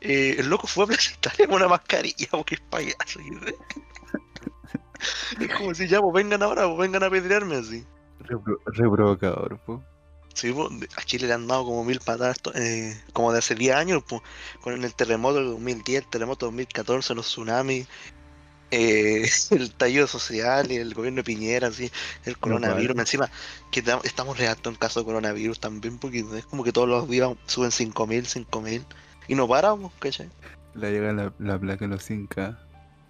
[0.00, 3.20] eh, el loco fue a Italia con una mascarilla, porque es payaso.
[5.40, 7.84] Es como si ya, pues vengan ahora, pues vengan a pedrearme así.
[8.20, 9.82] Re, pro- re provocador, po.
[10.34, 13.74] Sí, po, a Chile le han dado como mil patadas, eh, como de hace 10
[13.76, 14.22] años, pues,
[14.60, 17.86] con el terremoto del 2010, el terremoto del 2014, los tsunamis,
[18.70, 21.90] eh, el estallido social y el gobierno de Piñera, así,
[22.24, 22.96] el coronavirus.
[22.98, 23.30] Encima,
[23.70, 27.08] que ta- estamos reactos en caso de coronavirus también, porque es como que todos los
[27.08, 28.84] días suben 5.000, 5.000,
[29.28, 30.28] y no paramos, ¿cachai?
[30.74, 32.56] Le llega la, la placa a los 5K,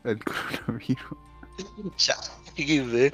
[0.04, 1.18] el coronavirus.
[1.98, 2.14] Ya.
[2.56, 3.12] De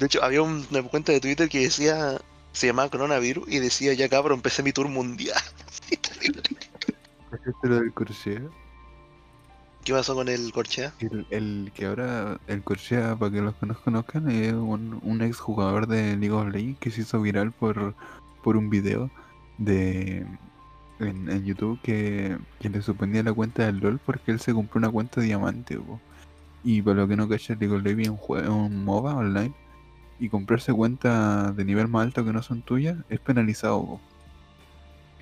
[0.00, 2.20] hecho, había un- una cuenta de Twitter que decía,
[2.52, 5.40] se llamaba coronavirus, y decía, ya cabrón, empecé mi tour mundial.
[9.84, 10.94] ¿Qué pasó con el Corchea?
[11.00, 15.20] El, el que ahora, el Corchea, para que los que no conozcan, es un, un
[15.22, 17.94] ex jugador de League of Legends que se hizo viral por,
[18.42, 19.10] por un video
[19.58, 20.26] de
[21.00, 24.90] en, en YouTube que, le suspendía la cuenta del LOL porque él se compró una
[24.90, 25.76] cuenta diamante.
[25.78, 26.00] po.
[26.64, 29.52] Y para lo que no cachas, League of Legends un, MOBA online.
[30.18, 34.00] Y comprarse cuentas de nivel más alto que no son tuyas es penalizado.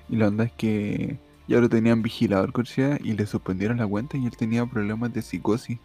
[0.09, 3.87] Y la onda es que ya lo tenían vigilado el Corchea y le suspendieron la
[3.87, 5.79] cuenta y él tenía problemas de psicosis.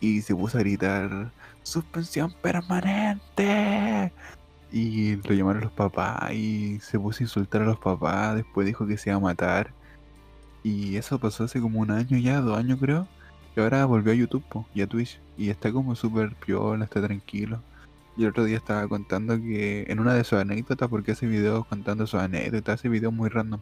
[0.00, 1.30] Y se puso a gritar,
[1.62, 4.12] suspensión permanente.
[4.72, 8.36] Y lo llamaron los papás y se puso a insultar a los papás.
[8.36, 9.72] Después dijo que se iba a matar.
[10.62, 13.08] Y eso pasó hace como un año ya, dos años creo.
[13.56, 15.20] Y ahora volvió a YouTube po, y a Twitch.
[15.36, 17.62] Y está como súper piola, está tranquilo.
[18.16, 21.66] Y el otro día estaba contando que en una de sus anécdotas, porque hace videos
[21.66, 23.60] contando sus anécdotas, hace videos muy random.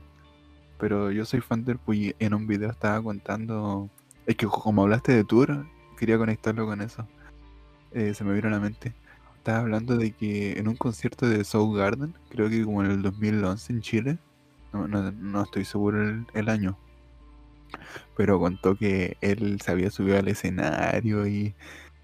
[0.79, 3.89] Pero yo soy fan del y en un video estaba contando.
[4.27, 5.67] Es que como hablaste de tour,
[5.99, 7.07] quería conectarlo con eso.
[7.93, 8.95] Eh, se me vino a la mente.
[9.49, 13.01] Estaba hablando de que en un concierto de Soul Garden, creo que como en el
[13.01, 14.19] 2011 en Chile,
[14.75, 16.79] no, no- no estoy seguro el, el año,
[18.15, 21.55] pero contó que él se había subido al escenario y,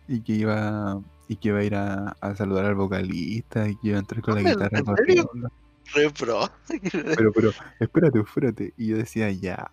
[0.09, 3.89] y que iba y que iba a ir a, a saludar al vocalista y que
[3.89, 4.85] iba a entrar con la ¿En guitarra serio?
[5.27, 5.49] corriendo.
[5.95, 6.51] Re pro.
[7.15, 8.75] Pero, pero, espérate, espérate.
[8.79, 9.71] Y yo decía, ya,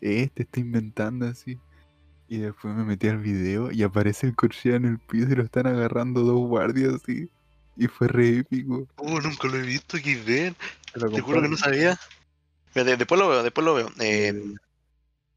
[0.00, 1.58] este está inventando así.
[2.32, 5.42] Y después me metí al video y aparece el Corchea en el piso y lo
[5.42, 7.28] están agarrando dos guardias así.
[7.76, 8.88] Y fue re épico.
[8.96, 9.98] Uh, nunca lo he visto.
[10.00, 10.54] Te
[10.94, 12.00] lo Te juro que no sabía.
[12.72, 13.88] Pero de- después lo veo, después lo veo.
[14.00, 14.54] Eh, Eh,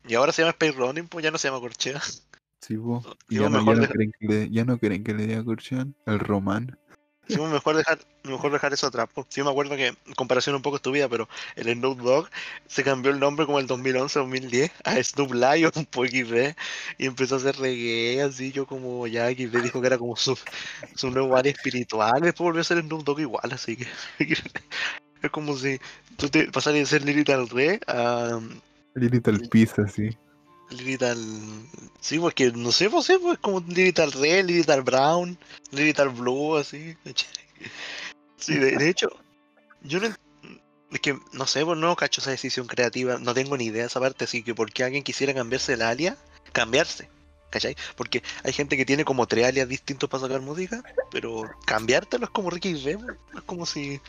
[0.08, 2.00] y ahora se llama Space Running, pues ya no se llama Corchea.
[2.00, 2.16] Sí,
[2.70, 5.86] Digo, ya no, ya no creen que le, ya no creen que le diga Corchea.
[6.06, 6.80] El Román.
[7.28, 9.10] Sí, mejor dejar, mejor dejar eso atrás.
[9.30, 12.30] Sí, me acuerdo que, en comparación un poco estúpida, pero el Snoop Dogg
[12.68, 16.56] se cambió el nombre como el 2011-2010 a Snoop Lion, pues XD,
[16.98, 20.38] y empezó a hacer reggae, así, yo como ya XD dijo que era como su,
[20.96, 23.88] su nuevo área espiritual, después volvió a ser Snoop Dogg igual, así que
[25.22, 25.80] es como si
[26.18, 28.40] tú te pasaras de ser Lirital Re a
[28.94, 30.16] Little Pizza, así.
[30.70, 31.18] Lirital...
[32.00, 35.38] Sí, pues que no sé, pues sí, pues como Lirital Red, Lirital Brown,
[35.72, 36.96] Lirital Blue, así.
[38.38, 39.10] Sí, de, hecho,
[39.82, 40.08] yo no...
[40.92, 43.88] Es que, no sé, pues no cacho esa decisión creativa, no tengo ni idea de
[43.88, 46.18] esa parte, así que por qué alguien quisiera cambiarse el alias,
[46.54, 47.10] cambiarse,
[47.50, 47.76] ¿cachai?
[47.96, 52.32] Porque hay gente que tiene como tres alias distintos para sacar música, pero cambiártelo es
[52.32, 54.00] como Ricky V, pues, es como si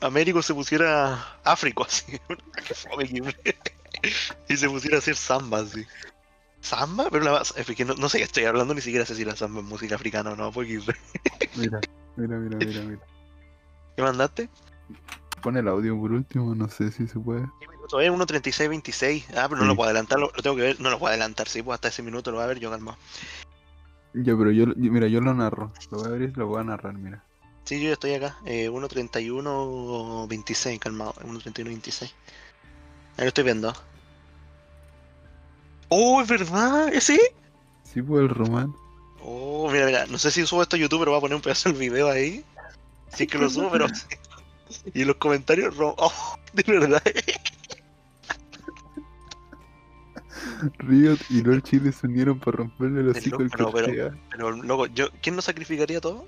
[0.00, 2.18] Américo se pusiera Áfrico, así.
[4.48, 5.84] y se pusiera a hacer samba, así.
[6.60, 7.08] ¿Samba?
[7.10, 9.36] Pero la, es que no, no sé qué estoy hablando, ni siquiera sé si la
[9.36, 10.80] samba es música africana o no, porque
[11.54, 11.80] Mira,
[12.16, 13.00] mira, mira, mira, mira.
[13.96, 14.48] ¿qué mandaste?
[15.42, 17.46] Pon el audio por último, no sé si se puede.
[17.60, 18.10] ¿Qué minuto es?
[18.10, 19.24] 1.36.26.
[19.36, 19.76] Ah, pero no lo Sí.
[19.76, 20.80] puedo adelantar, lo, lo tengo que ver.
[20.80, 22.98] No lo puedo adelantar, sí, pues hasta ese minuto lo va a ver yo calmado.
[24.12, 25.72] Ya, pero yo, yo- mira, yo lo narro.
[25.90, 27.24] Lo voy a abrir y lo voy a narrar, mira.
[27.64, 28.36] Sí, yo estoy acá.
[28.44, 31.14] Eh, 1.31.26, calmado.
[31.24, 32.12] 1.31.26.
[33.16, 33.72] Ahí lo estoy viendo.
[35.90, 37.20] Oh, es verdad, ¿ese?
[37.84, 38.74] Sí, pues el Román.
[39.22, 41.42] Oh, mira, mira, no sé si subo esto a YouTube, pero voy a poner un
[41.42, 42.44] pedazo del video ahí.
[43.12, 43.86] Sí que lo subo, pero.
[44.94, 47.02] Y en los comentarios, ro- oh, de verdad.
[50.78, 54.12] Riot y LOL Chile se unieron para romperle los Es hocico al no, pero-.
[54.30, 56.24] Pero, loco, yo, ¿quién no sacrificaría todo?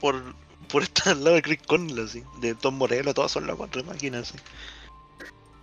[0.00, 0.22] Por,
[0.70, 2.22] por estar al lado de Chris Cornell, así.
[2.40, 4.38] De Tom Morello, todos son locos, tres máquinas, así.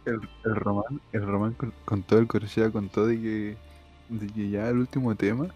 [0.07, 3.57] El, el Román, el Román con, todo el Corchea, con todo de que,
[4.09, 5.47] de que ya el último tema,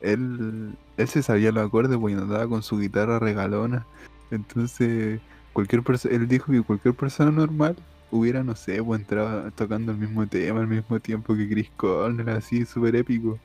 [0.00, 3.86] él, él se sabía los acordes porque andaba con su guitarra regalona.
[4.32, 5.20] Entonces,
[5.52, 7.76] cualquier él dijo que cualquier persona normal
[8.10, 12.28] hubiera, no sé, pues entraba tocando el mismo tema al mismo tiempo que Chris Cornell,
[12.30, 13.38] así, súper épico.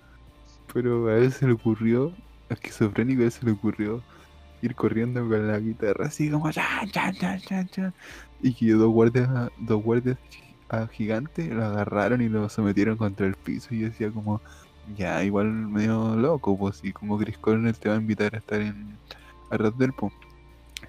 [0.74, 2.12] Pero a él se le ocurrió,
[2.50, 4.02] esquizofrénico, a él se le ocurrió
[4.64, 7.94] ir corriendo con la guitarra así como chan, chan, chan, chan, chan.
[8.42, 10.18] Y que dos guardias, dos guardias
[10.70, 14.42] a gigante lo agarraron y lo sometieron contra el piso y yo decía como
[14.96, 18.62] ya igual medio loco pues y como Chris Cornell te va a invitar a estar
[18.62, 18.98] en
[19.50, 20.12] a Red Dead po.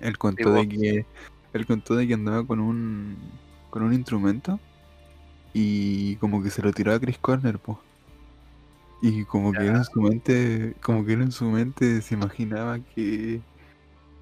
[0.01, 1.07] él contó de que
[1.53, 3.17] él contó de que andaba con un
[3.71, 4.59] con un instrumento
[5.53, 7.81] y como que se lo tiró a Chris Cornell po.
[9.01, 12.79] y como que él en su mente como que él en su mente se imaginaba
[12.81, 13.41] que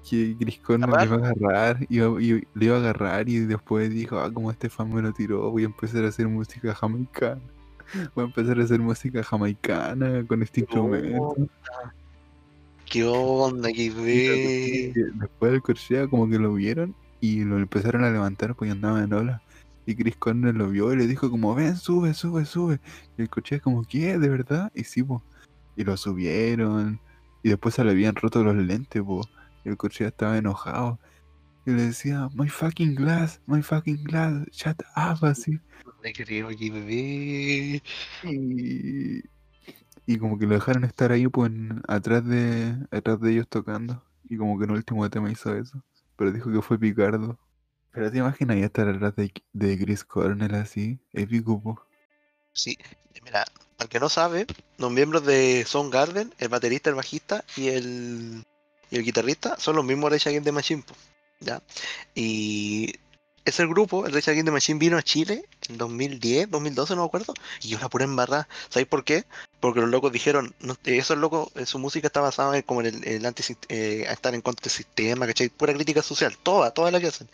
[0.09, 3.89] que Chris Cornell le iba a agarrar, iba, iba- le iba a agarrar y después
[3.89, 7.41] dijo, ah, como este fan me lo tiró, voy a empezar a hacer música jamaicana.
[8.15, 11.35] Voy a empezar a hacer música jamaicana con este instrumento.
[12.85, 14.93] ¿Qué onda, qué ve?
[15.15, 19.13] Después del Corchea como que lo vieron y lo empezaron a levantar porque andaba en
[19.13, 19.41] ola.
[19.85, 22.79] Y Chris Cornell lo vio y le dijo como, ven, sube, sube, sube.
[23.17, 24.17] Y el Corchea como, ¿qué?
[24.17, 24.71] ¿De verdad?
[24.75, 25.23] Y sí, po.
[25.77, 26.99] Y lo subieron.
[27.43, 29.21] Y después se le habían roto los lentes, po.
[29.67, 30.97] Y el Corchea estaba enojado.
[31.65, 35.59] Y le decía, my fucking glass, my fucking glass, shut up, así.
[36.01, 37.83] Te creo, qué bebé.
[38.23, 39.21] Y,
[40.05, 44.01] y como que lo dejaron estar ahí, pues, en- atrás de, atrás de ellos tocando.
[44.29, 45.83] Y como que en el último tema hizo eso.
[46.15, 47.37] Pero dijo que fue Picardo.
[47.91, 51.81] Pero te imaginas ya estar atrás de, de Chris Cornell así, épico, po.
[52.53, 52.77] Sí,
[53.21, 53.43] mira,
[53.79, 54.45] al que no sabe,
[54.77, 58.45] los miembros de Soundgarden, el baterista, el bajista y el,
[58.89, 60.83] y el guitarrista son los mismos Rage Against the Machine,
[61.39, 61.61] ¿ya?
[62.15, 62.93] Y
[63.45, 67.07] ese grupo, el Rage Against the Machine, vino a Chile en 2010, 2012, no me
[67.07, 68.47] acuerdo, y yo la pura embarrada.
[68.69, 69.25] ¿Sabéis por qué?
[69.59, 72.81] Porque los locos dijeron, no, eh, esos locos, eh, su música está basada en como
[72.81, 75.49] en el, el anti, eh, estar en contra del sistema, ¿cachai?
[75.49, 77.29] Pura crítica social, toda, toda la que hacen.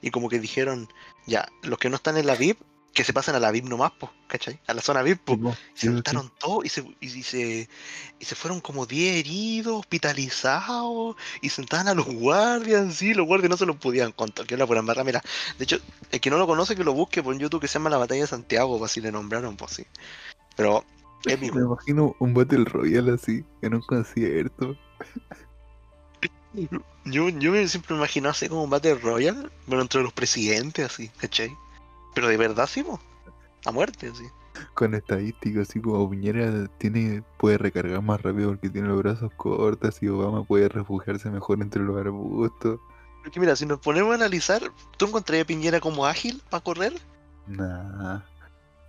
[0.00, 0.88] Y como que dijeron,
[1.26, 2.58] ya, los que no están en la VIP,
[2.92, 4.60] que se pasen a la VIP nomás, po, ¿cachai?
[4.66, 5.34] A la zona VIP, po.
[5.34, 5.40] Sí.
[5.42, 5.88] Se Sí, sí.
[5.88, 7.68] juntaron todos y se, y, y se,
[8.18, 13.50] y se fueron como 10 heridos, hospitalizados, y sentaban a los guardias, sí, los guardias
[13.50, 15.22] no se los podían contar, que era por embarrar, mira,
[15.58, 15.78] de hecho,
[16.10, 18.20] el que no lo conoce que lo busque por YouTube que se llama La Batalla
[18.22, 19.86] de Santiago, pues así le nombraron, pues sí.
[20.56, 20.84] Pero,
[21.26, 21.54] épico.
[21.58, 24.76] Me imagino un Battle Royale así, en un concierto.
[27.04, 31.08] Yo, yo siempre me imagino así como un Battle Royale, pero entre los presidentes, así,
[31.16, 31.50] ¿cachai?
[32.14, 33.00] Pero de verdad, sí, po,
[33.64, 34.24] a muerte, así.
[34.74, 40.02] Con estadísticas, así como Piñera tiene, puede recargar más rápido porque tiene los brazos cortos
[40.02, 42.78] y Obama puede refugiarse mejor entre los arbustos.
[43.22, 44.60] Porque mira, si nos ponemos a analizar,
[44.98, 46.92] ¿tú encontrarías a Piñera como ágil para correr?
[47.46, 48.20] Nah.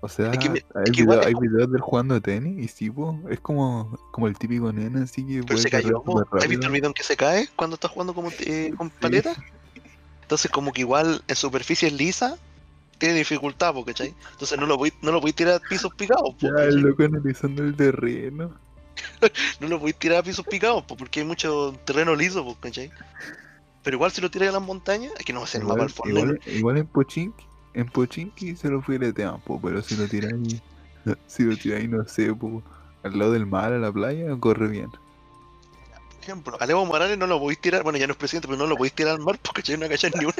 [0.02, 2.22] O sea, Es que hay, es que igual video- es hay como- videos del jugando
[2.22, 6.04] tenis y sí, po, es como, como el típico nene así que Pero se cayó,
[6.34, 8.96] ¿Has visto el video en que se cae cuando está jugando como eh, con Sí.
[9.00, 9.34] paleta?
[10.24, 12.38] Entonces como que igual en superficie lisa
[13.04, 14.16] tiene dificultad, po, ¿cachai?
[14.32, 16.78] Entonces no lo voy, no lo voy a tirar a pisos picados, po, Ya, el
[16.78, 18.58] loco analizando el terreno.
[19.60, 22.56] No lo voy a tirar a pisos picados, po, porque hay mucho terreno liso, po,
[22.58, 22.92] ¿cachai?
[23.84, 25.68] Pero igual si lo tiras a las montañas, es que no va a ser el
[25.68, 26.20] mapa Igual, al fondo.
[26.20, 30.62] igual, igual en Pochinki, en Pochinki se lo filetean, po, pero si lo tiráis,
[31.28, 32.64] si lo tiráis, no sé, po,
[33.04, 34.92] al lado del mar, a la playa, corre bien.
[34.92, 35.02] Por
[36.22, 38.66] ejemplo, a Evo Morales no lo podéis tirar, bueno ya no es presidente, pero no
[38.66, 39.78] lo podéis tirar al mar porque ¿cachai?
[39.78, 40.36] no cachai ni una.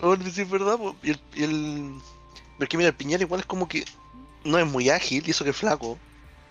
[0.00, 0.96] Ahora sí es verdad, po.
[1.02, 1.94] y el, y el...
[2.58, 3.84] Porque mira, el Piñera igual es como que
[4.44, 5.98] no es muy ágil y eso que es flaco.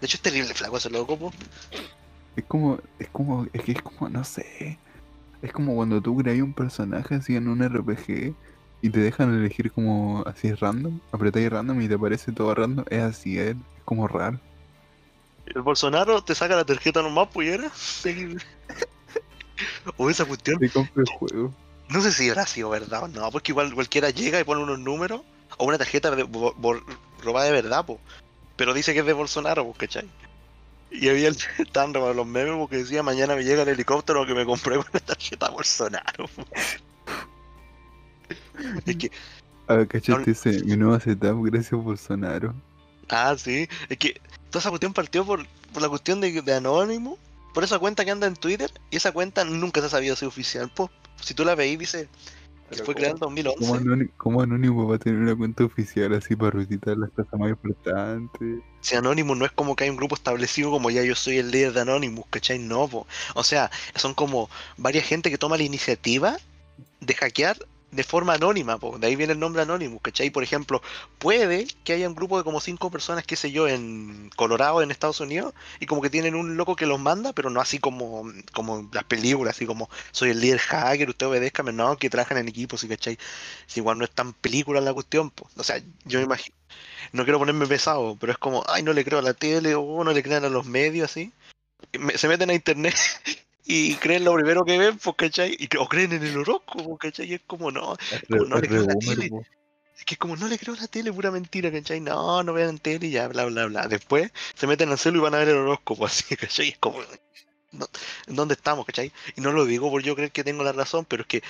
[0.02, 1.34] De hecho es terrible flaco ese loco, po.
[2.36, 4.78] Es como, es como, es que es como, no sé.
[5.42, 8.34] Es como cuando tú creas un personaje así en un RPG
[8.82, 13.02] y te dejan elegir como así random, apretáis random y te aparece todo random, es
[13.02, 14.40] así, es, es como raro.
[15.46, 17.72] El Bolsonaro te saca la tarjeta nomás, pues y era.
[19.98, 21.54] o esa cuestión, Te compra el juego.
[21.90, 24.80] No sé si habrá sido verdad o no, porque igual cualquiera llega y pone unos
[24.80, 25.22] números
[25.58, 26.82] o una tarjeta de- bo- bo-
[27.24, 28.00] robada de verdad, po.
[28.56, 30.10] pero dice que es de Bolsonaro, pues, ¿cachai?
[30.92, 34.34] Y había el estaban robando los memes porque decía mañana me llega el helicóptero que
[34.34, 36.28] me compré con la tarjeta Bolsonaro.
[36.36, 36.46] po".
[38.86, 39.12] es que,
[39.68, 42.54] A ver, cachate ese, mi nuevo setup gracias a Bolsonaro.
[43.10, 47.18] ah, sí, es que toda esa cuestión partió por, por la cuestión de, de Anónimo,
[47.54, 50.26] por esa cuenta que anda en Twitter, y esa cuenta nunca se ha sabido si
[50.26, 50.90] oficial, pues.
[51.22, 52.08] Si tú la veís, dice
[52.70, 53.60] que Pero fue ¿cómo- creada en 2011.
[53.60, 57.40] ¿Cómo, Anónimo, cómo Anónimo va a tener una cuenta oficial así para recitar las cosas
[57.40, 58.60] más importantes?
[58.82, 61.50] Si Anonymous no es como que hay un grupo establecido como ya yo soy el
[61.52, 62.60] líder de Anonymous, ¿cachai?
[62.60, 63.08] No, po.
[63.36, 66.38] O sea, son como varias gente que toma la iniciativa
[67.02, 67.58] de hackear
[67.92, 68.98] de forma anónima, po.
[69.00, 70.30] De ahí viene el nombre Anonymous, ¿cachai?
[70.30, 70.82] Por ejemplo,
[71.18, 74.92] puede que haya un grupo de como cinco personas, qué sé yo, en Colorado, en
[74.92, 78.32] Estados Unidos, y como que tienen un loco que los manda, pero no así como,
[78.54, 82.48] como las películas, así como soy el líder hacker, usted obedezcame, no, que trabajan en
[82.48, 83.18] equipo, ¿sí, ¿cachai?
[83.68, 85.50] Si igual no es tan película la cuestión, po.
[85.56, 86.56] O sea, yo me imagino
[87.14, 90.04] no quiero ponerme pesado, pero es como, ay, no le creo a la tele o
[90.04, 91.32] no le crean a los medios así.
[92.00, 92.96] Me- se meten a internet
[93.72, 95.56] y creen lo primero que ven, pues, ¿cachai?
[95.60, 97.30] Y, o creen en el horóscopo, ¿cachai?
[97.30, 97.96] Y es como, no,
[98.28, 99.30] Como no le creo la tele.
[99.96, 102.00] es que como no le creo la tele, pura mentira, ¿cachai?
[102.00, 103.88] No, no vean tele y ya, bla, bla, bla.
[103.88, 106.66] Después se meten al celu y van a ver el horóscopo, así, ¿cachai?
[106.66, 107.00] Y es como,
[107.74, 107.88] no,
[108.26, 109.14] ¿en dónde estamos, cachai?
[109.36, 111.44] Y no lo digo por yo creer que tengo la razón, pero es que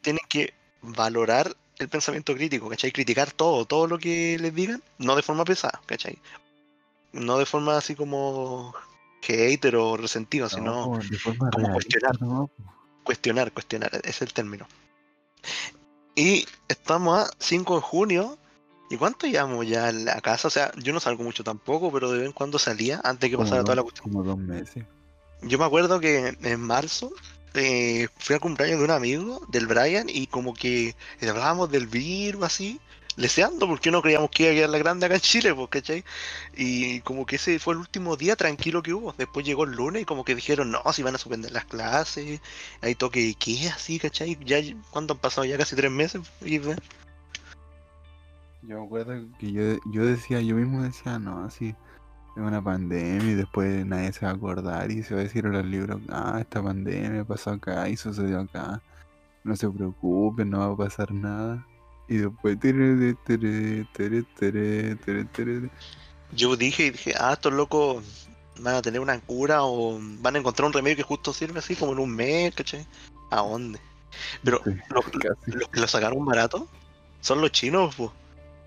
[0.00, 2.90] tienen que valorar el pensamiento crítico, ¿cachai?
[2.90, 6.18] Criticar todo, todo lo que les digan, no de forma pesada, ¿cachai?
[7.12, 8.74] No de forma así como
[9.22, 11.00] hater o resentido, sino No,
[11.52, 12.20] como cuestionar.
[12.20, 12.50] ¿no?
[13.04, 14.66] cuestionar, cuestionar, ese es el término.
[16.14, 18.38] Y estamos a 5 de junio.
[18.90, 20.48] ¿Y cuánto llevamos ya a la casa?
[20.48, 23.36] O sea, yo no salgo mucho tampoco, pero de vez en cuando salía antes que
[23.36, 24.12] Como pasara toda la dos- cuestión.
[24.12, 24.84] Como dos meses.
[25.40, 27.10] Yo me acuerdo que en marzo
[27.54, 32.44] eh, fui al cumpleaños de un amigo, del Brian, y como que hablábamos del virus
[32.44, 32.80] así,
[33.16, 36.04] leseando, porque no creíamos que iba a quedar la grande acá en Chile, pues, ¿cachai?
[36.56, 39.14] Y como que ese fue el último día tranquilo que hubo.
[39.16, 42.40] Después llegó el lunes y como que dijeron, no, si van a suspender las clases,
[42.80, 44.38] hay toque de qué, así, ¿cachai?
[44.44, 44.58] Ya,
[44.90, 45.44] ¿cuánto han pasado?
[45.44, 46.22] Ya casi tres meses.
[46.40, 46.76] Y, ve,
[48.62, 51.74] Yo me acuerdo que yo, yo decía, yo mismo decía, no, así,
[52.36, 55.44] Es una pandemia y después nadie se va a acordar y se va a decir
[55.46, 58.80] en los libros, ah, esta pandemia pasó acá y sucedió acá.
[59.44, 61.66] No se preocupen, no va a pasar nada.
[62.12, 62.58] Y después...
[66.32, 68.28] Yo dije y dije, ah, estos locos
[68.60, 71.74] van a tener una cura o van a encontrar un remedio que justo sirve así
[71.74, 72.86] como en un mes, ¿cachai?
[73.30, 73.80] ¿A dónde?
[74.44, 74.72] Pero Sí,
[75.46, 76.68] los que lo sacaron barato
[77.22, 78.12] son los chinos, po.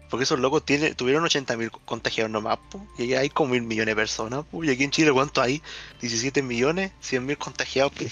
[0.09, 2.83] Porque esos locos tiene, tuvieron 80.000 contagiados nomás, po.
[2.97, 4.63] Y allá hay como mil millones de personas, po.
[4.63, 5.61] Y aquí en Chile, ¿cuánto hay?
[6.01, 8.09] 17 millones, 100.000 contagiados, que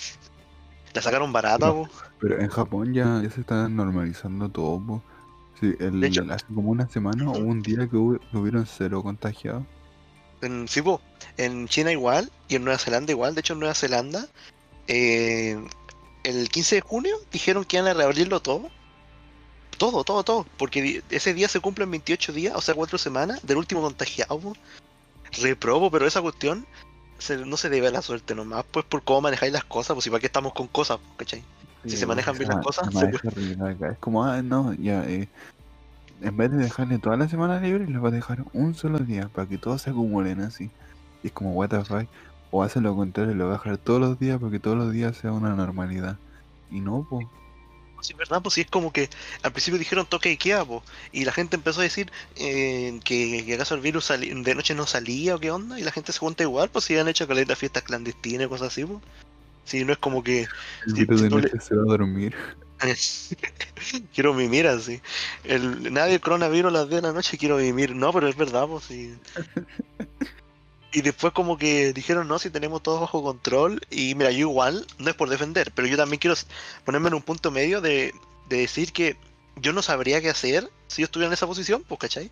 [0.93, 1.89] la sacaron barata, po.
[2.19, 4.79] Pero en Japón ya, ya se está normalizando todo.
[4.79, 5.03] po.
[5.63, 8.65] Sí, el- De hecho- hace como una semana hubo un día que hubo- que hubieron
[8.65, 9.63] cero contagiados.
[10.41, 10.99] En, sí, po.
[11.37, 13.33] En China igual, y en Nueva Zelanda igual.
[13.33, 14.27] De hecho, en Nueva Zelanda,
[14.89, 15.57] eh,
[16.25, 18.69] el 15 de junio dijeron que iban a reabrirlo todo.
[19.77, 20.45] Todo, todo, todo.
[20.57, 24.53] Porque ese día se cumplen 28 días, o sea, 4 semanas, del último contagiado.
[25.41, 26.65] Reprobo, pero esa cuestión
[27.19, 30.03] se- no se debe a la suerte nomás, pues por cómo manejáis las cosas, pues
[30.03, 31.41] si para qué estamos con cosas, ¿cachai?
[31.85, 33.75] Si se manejan bien las cosas, se horrible.
[33.91, 35.27] Es como, ah, no, ya, eh,
[36.23, 39.29] en vez de dejarle toda la semana libre, les va a dejar un solo día
[39.29, 40.69] para que todos se acumulen así.
[41.23, 42.07] Y es como, what the fuck.
[42.51, 44.91] O hace lo contrario, lo va a dejar todos los días para que todos los
[44.91, 46.17] días sea una normalidad.
[46.71, 47.25] Y no, pues.
[48.01, 49.09] Sí, es verdad, pues sí, es como que
[49.43, 53.55] al principio dijeron toque Ikea, po, y la gente empezó a decir eh, que, que
[53.55, 56.43] acaso el virus de noche no salía o qué onda, y la gente se junta
[56.43, 58.99] igual, pues si han hecho caleta fiestas clandestinas y cosas así, pues.
[59.63, 60.47] Sí, no es como que
[60.85, 62.35] El virus si de tú le- noche se va a dormir.
[64.13, 65.01] quiero mimir así.
[65.43, 67.95] El, nadie el coronavirus a las 10 de la noche quiero mimir.
[67.95, 69.15] No, pero es verdad, pues sí.
[70.95, 73.81] Y después como que dijeron, no, si tenemos todo bajo control.
[73.89, 76.35] Y mira, yo igual, no es por defender, pero yo también quiero
[76.85, 78.13] ponerme en un punto medio de,
[78.47, 79.17] de decir que
[79.55, 82.29] yo no sabría qué hacer si yo estuviera en esa posición, pues, ¿cachai?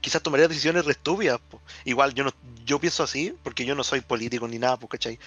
[0.00, 1.60] Quizás tomaría decisiones restubias, pues.
[1.84, 2.30] Igual yo no,
[2.64, 5.18] yo pienso así, porque yo no soy político ni nada, pues, ¿cachai?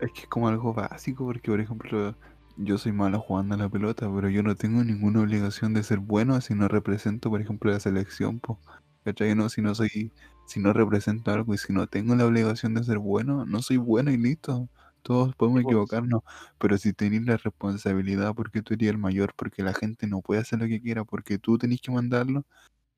[0.00, 2.14] Es que es como algo básico, porque por ejemplo,
[2.62, 5.98] yo soy malo jugando a la pelota, pero yo no tengo ninguna obligación de ser
[5.98, 8.58] bueno si no represento, por ejemplo, la selección, po.
[9.04, 9.34] ¿Cachai?
[9.34, 10.12] No, si no soy,
[10.46, 13.78] si no represento algo y si no tengo la obligación de ser bueno, no soy
[13.78, 14.68] bueno y listo.
[15.02, 15.70] Todos podemos po.
[15.70, 16.22] equivocarnos,
[16.58, 20.42] pero si tenés la responsabilidad porque tú eres el mayor, porque la gente no puede
[20.42, 22.44] hacer lo que quiera, porque tú tenés que mandarlo,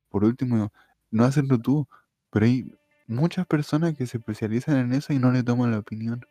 [0.08, 0.72] por último,
[1.10, 1.86] no hacerlo tú,
[2.30, 2.74] pero hay
[3.06, 6.26] muchas personas que se especializan en eso y no le toman la opinión.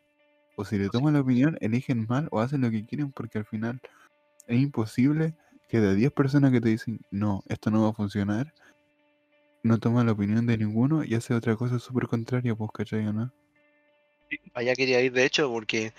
[0.56, 3.46] O si le toman la opinión, eligen mal o hacen lo que quieren porque al
[3.46, 3.82] final
[4.48, 5.34] es imposible
[5.68, 8.54] que de 10 personas que te dicen, no, esto no va a funcionar,
[9.64, 13.08] no toman la opinión de ninguno y hace otra cosa súper contraria, pues, ¿cachai?
[13.08, 13.32] o ¿no?
[14.54, 15.94] Allá quería ir de hecho porque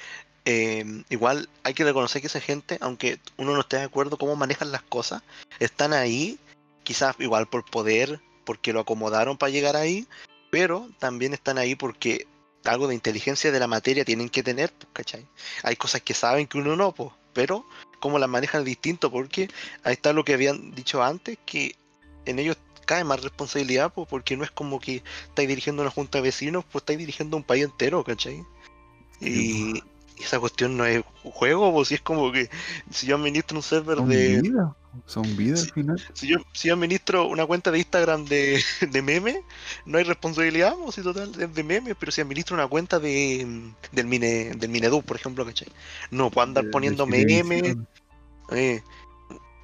[0.45, 4.37] eh, igual hay que reconocer que esa gente, aunque uno no esté de acuerdo cómo
[4.37, 5.23] manejan las cosas,
[5.61, 6.39] están ahí,
[6.83, 10.07] quizás igual por poder, porque lo acomodaron para llegar ahí,
[10.51, 12.27] pero también están ahí porque
[12.65, 15.27] algo de inteligencia de la materia tienen que tener, pues, ¿cachai?
[15.63, 17.67] Hay cosas que saben que uno no, pues, pero
[18.01, 19.49] cómo las manejan es distinto porque
[19.85, 21.77] ahí está lo que habían dicho antes, que
[22.25, 26.19] en ellos cae más responsabilidad, pues, porque no es como que estáis dirigiendo una junta
[26.19, 28.45] de vecinos, pues estáis dirigiendo un país entero, ¿cachai?
[29.21, 29.83] Y,
[30.23, 32.49] y esa cuestión no es juego, pues si es como que
[32.91, 34.41] si yo administro un server Son de.
[34.41, 34.71] vidas,
[35.07, 35.67] son vidas Sí.
[35.69, 36.03] al final.
[36.15, 39.39] Si yo, si yo administro una cuenta de Instagram de, de memes,
[39.85, 43.73] no hay responsabilidad, pues si total es de memes, pero si administro una cuenta de
[43.91, 45.69] del Mine, del Minedu, por ejemplo, ¿cachai?
[46.11, 47.77] No puedo andar de- poniendo memes.
[48.51, 48.83] Eh,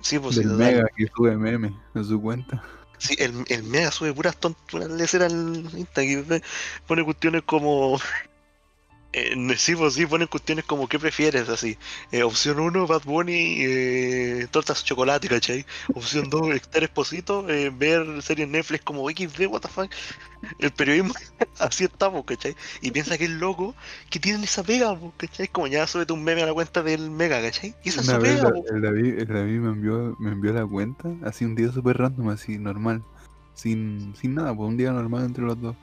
[0.01, 0.59] sí, pues Del total.
[0.75, 2.63] Mega que sube meme en su cuenta.
[2.99, 6.43] Sí, el, el Mega sube puras tonturas leceras al Insta que ve-
[6.87, 8.01] pone cuestiones como.
[9.13, 11.49] Eh, sí, pues sí, pone cuestiones como ¿qué prefieres?
[11.49, 11.77] Así.
[12.13, 15.65] Eh, opción 1, Bad Bunny, eh, tortas chocolate, ¿cachai?
[15.95, 19.91] Opción 2, Esther Esposito, eh, ver series Netflix como XD, what the fuck.
[20.59, 21.15] El periodismo,
[21.59, 22.55] así estamos, ¿cachai?
[22.81, 23.75] Y piensa que es loco
[24.11, 25.49] que tienen esa pega, po, ¿cachai?
[25.49, 27.75] Como ya súbete un meme a la cuenta del Mega, ¿cachai?
[27.83, 30.65] Y esa es su pega, la- el David, el David me envió, me envió la
[30.67, 33.03] cuenta, así un día súper random, así normal,
[33.55, 35.75] sin, sin nada, pues un día normal entre los dos.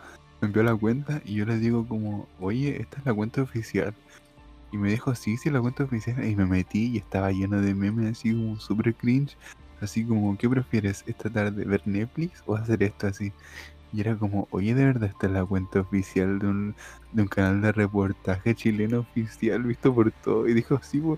[0.42, 3.94] Me envió la cuenta y yo le digo como, oye, esta es la cuenta oficial.
[4.72, 6.24] Y me dijo, sí, sí, la cuenta oficial.
[6.26, 9.38] Y me metí y estaba lleno de memes así como súper cringe.
[9.82, 11.66] Así como, ¿qué prefieres esta tarde?
[11.66, 13.32] ¿Ver Netflix o hacer esto así?
[13.94, 16.76] Y era como, oye, de verdad esta es la cuenta oficial de un,
[17.14, 20.48] de un canal de reportaje chileno oficial visto por todo.
[20.48, 21.18] Y dijo, sí, po".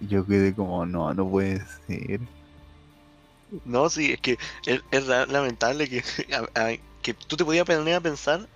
[0.00, 2.20] Y yo quedé como, no, no puede ser.
[3.64, 6.02] No, sí, es que es, lamentable que,
[7.06, 8.48] que tú te podías poner a pensar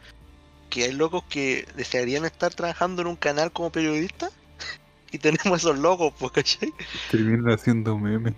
[0.70, 4.28] que hay locos que desearían estar trabajando en un canal como periodista
[5.12, 6.72] y tenemos esos locos, pues, ¿cachai?
[7.12, 8.34] Terminan haciendo memes.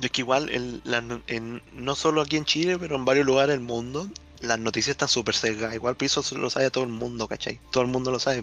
[0.00, 3.26] Es que igual, el- la no- en- no solo aquí en Chile, pero en varios
[3.26, 4.08] lugares del mundo,
[4.40, 5.74] las noticias están súper sesgadas.
[5.74, 7.60] Igual eso lo sabe todo el mundo, ¿cachai?
[7.70, 8.42] Todo el mundo lo sabe.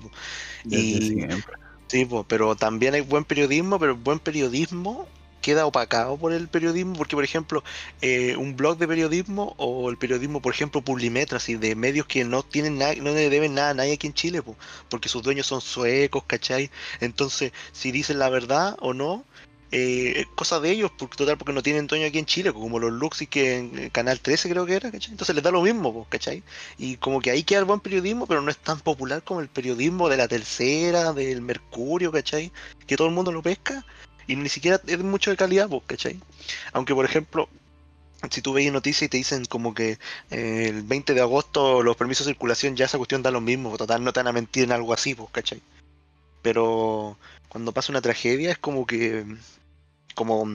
[0.65, 1.55] Desde Y- siempre.
[1.88, 5.07] Sí, po, pero también hay buen periodismo, pero el buen periodismo
[5.48, 7.64] queda opacado por el periodismo, porque por ejemplo,
[8.02, 12.26] eh, un blog de periodismo o el periodismo, por ejemplo, Publimetra, así de medios que
[12.26, 14.58] no tienen nada, no le deben nada a nadie aquí en Chile, po,
[14.89, 16.70] porque sus dueños son suecos, ¿cachai?
[17.00, 19.24] Entonces, si dicen la verdad o no,
[19.72, 22.91] eh, cosa de ellos, porque total, porque no tienen dueño aquí en Chile, como los
[22.91, 25.12] Luxi que en Canal 13 creo que era, ¿cachai?
[25.12, 26.43] Entonces les da lo mismo, ¿cachai?
[26.78, 29.48] Y como que ahí queda el buen periodismo, pero no es tan popular como el
[29.48, 32.52] periodismo de la tercera, del Mercurio, ¿cachai?
[32.86, 33.86] Que todo el mundo lo pesca
[34.28, 36.19] y ni siquiera es mucho de calidad, pues, ¿cachai?
[36.73, 37.49] Aunque, por ejemplo,
[38.30, 39.97] si tú veis noticias y te dicen como que
[40.32, 43.78] eh, el 20 de agosto los permisos de circulación ya esa cuestión da lo mismo,
[43.78, 45.61] total, no te van a mentir en algo así, pues, ¿cachai?
[46.41, 47.17] Pero
[47.47, 49.25] cuando pasa una tragedia es como que
[50.15, 50.47] como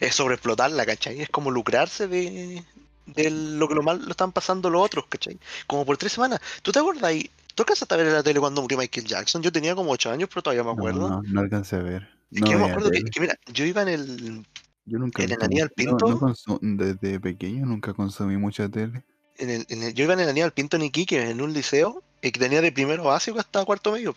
[0.00, 1.20] es sobreexplotarla, ¿cachai?
[1.20, 2.64] Es como lucrarse de,
[3.06, 5.38] de lo que lo mal lo están pasando los otros, ¿cachai?
[5.66, 6.40] Como por tres semanas.
[6.62, 7.30] ¿Tú te acuerdas ahí?
[7.54, 9.42] ¿Tú alcanzaste a ver en la tele cuando murió Michael Jackson?
[9.42, 11.10] Yo tenía como ocho años, pero todavía me acuerdo.
[11.10, 12.08] No, no alcancé a ver.
[12.32, 14.46] Es No que yo me acuerdo que, que, mira, yo iba en el,
[14.86, 15.22] Yo nunca.
[15.22, 16.18] en el Aníbal no- no Pinto.
[16.20, 19.02] consu- desde pequeño nunca consumí mucha tele.
[19.38, 22.02] en el, en el- yo iba en el Aníbal Pinto en Iquique, en un liceo,
[22.20, 24.14] que tenía de primero básico hasta cuarto medio.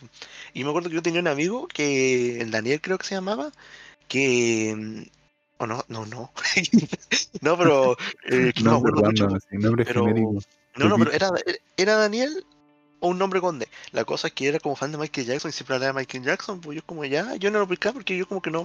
[0.54, 3.50] Y me acuerdo que yo tenía un amigo que, el Daniel creo que se llamaba,
[4.08, 4.74] que...
[4.76, 5.02] mm,
[5.58, 6.30] O no, no, no.
[7.40, 7.96] no, pero...
[8.26, 9.24] eh, no me Nombre acuerdo mucho.
[9.24, 10.38] random, así, nombre pero- genérico.
[10.76, 11.30] No, no, pero era,
[11.78, 12.44] era Daniel
[13.00, 13.68] o un nombre conde.
[13.92, 16.24] La cosa es que era como fan de Michael Jackson y siempre hablaba de Michael
[16.24, 18.64] Jackson, pues yo como ya, yo no lo explicaba porque yo como que no...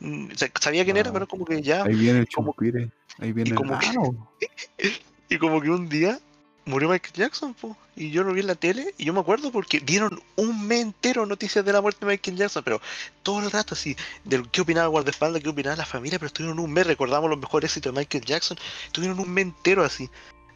[0.00, 1.12] mm, o sea, sabía quién era, Ah.
[1.12, 1.82] pero como que ya...
[1.84, 2.90] Ahí viene el como- chumpire.
[3.18, 3.56] Ahí viene el.
[3.56, 3.88] como que-.
[5.28, 6.18] Y como que un día
[6.66, 9.50] murió Michael Jackson, po, y yo lo vi en la tele, y yo me acuerdo
[9.52, 12.80] porque dieron un mes entero noticias de la muerte de Michael Jackson, pero
[13.22, 16.58] todo el rato así, de qué opinaba el guardaespaldas, qué opinaba la familia, pero estuvieron
[16.58, 18.56] un mes, recordamos los mejores éxitos de Michael Jackson,
[18.86, 20.08] estuvieron un mes entero así.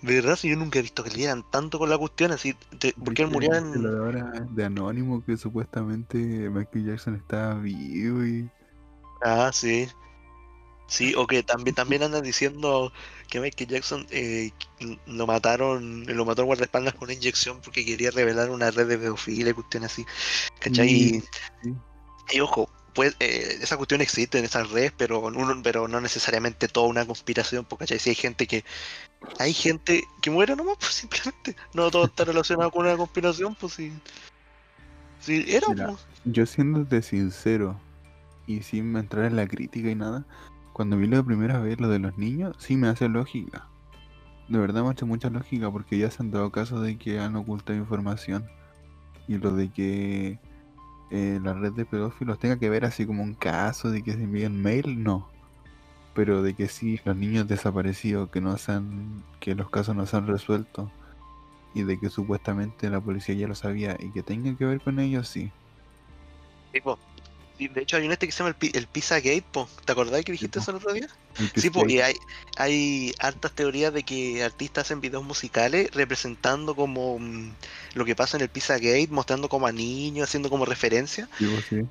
[0.03, 2.55] De verdad, si yo nunca he visto que le dieran tanto con la cuestión así,
[2.81, 3.83] de- porque él ¿Viste- murió en...
[3.83, 8.49] lo de ahora de Anónimo que supuestamente Michael Jackson estaba vivo y.
[9.23, 9.89] Ah, sí.
[10.87, 12.93] Sí, o que también, también andan diciendo
[13.29, 14.53] que Michael Jackson eh,
[15.07, 18.97] lo mataron, lo mató el guardaespaldas con una inyección porque quería revelar una red de
[18.97, 20.07] pedofilia y cuestiones así.
[20.61, 20.89] ¿Cachai?
[21.61, 21.75] Sí.
[22.33, 26.67] y ojo, pues eh, esa cuestión existe en esas redes, pero, uno, pero no necesariamente
[26.67, 28.01] toda una conspiración, porque ¿cachai?
[28.01, 28.65] Si hay gente que
[29.39, 31.55] hay gente que muere nomás, pues simplemente.
[31.75, 33.93] No todo está relacionado con una conspiración, pues sí.
[35.21, 36.05] Sí, era, Mira, pues.
[36.25, 37.81] Yo siéndote sincero
[38.49, 40.27] y sin entrar en la crítica y nada,
[40.73, 43.69] cuando vi la primera vez lo de los niños, sí me hace lógica.
[44.49, 47.37] De verdad me hace mucha lógica porque ya se han dado casos de que han
[47.37, 48.51] ocultado información.
[49.29, 50.41] Y lo de que
[51.11, 54.23] eh, la red de pedófilos tenga que ver así como un caso de que se
[54.23, 55.29] envíen mail, no.
[56.15, 60.07] Pero de que sí, los niños desaparecidos, que no se han, que los casos no
[60.07, 60.91] se han resuelto.
[61.75, 64.99] Y de que supuestamente la policía ya lo sabía y que tenga que ver con
[64.99, 65.51] ellos, sí.
[66.73, 66.99] Sí, po.
[67.59, 69.69] De hecho hay un este que se llama el, el Pizza Gate, po.
[69.85, 71.09] ¿te acordás que dijiste eso el otro día?
[71.39, 72.15] El Sí, po, y hay,
[72.57, 77.51] hay hartas teorías de que artistas hacen videos musicales representando como mm,
[77.95, 81.29] lo que pasa en el Pizza Gate, mostrando como a niños, haciendo como referencia.
[81.39, 81.87] Sí, pues, sí.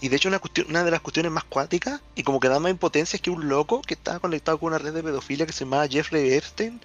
[0.00, 2.58] Y de hecho una, cuestión, una de las cuestiones más cuáticas y como que da
[2.58, 5.52] más impotencia es que un loco que estaba conectado con una red de pedofilia que
[5.52, 6.80] se llamaba Jeffrey Epstein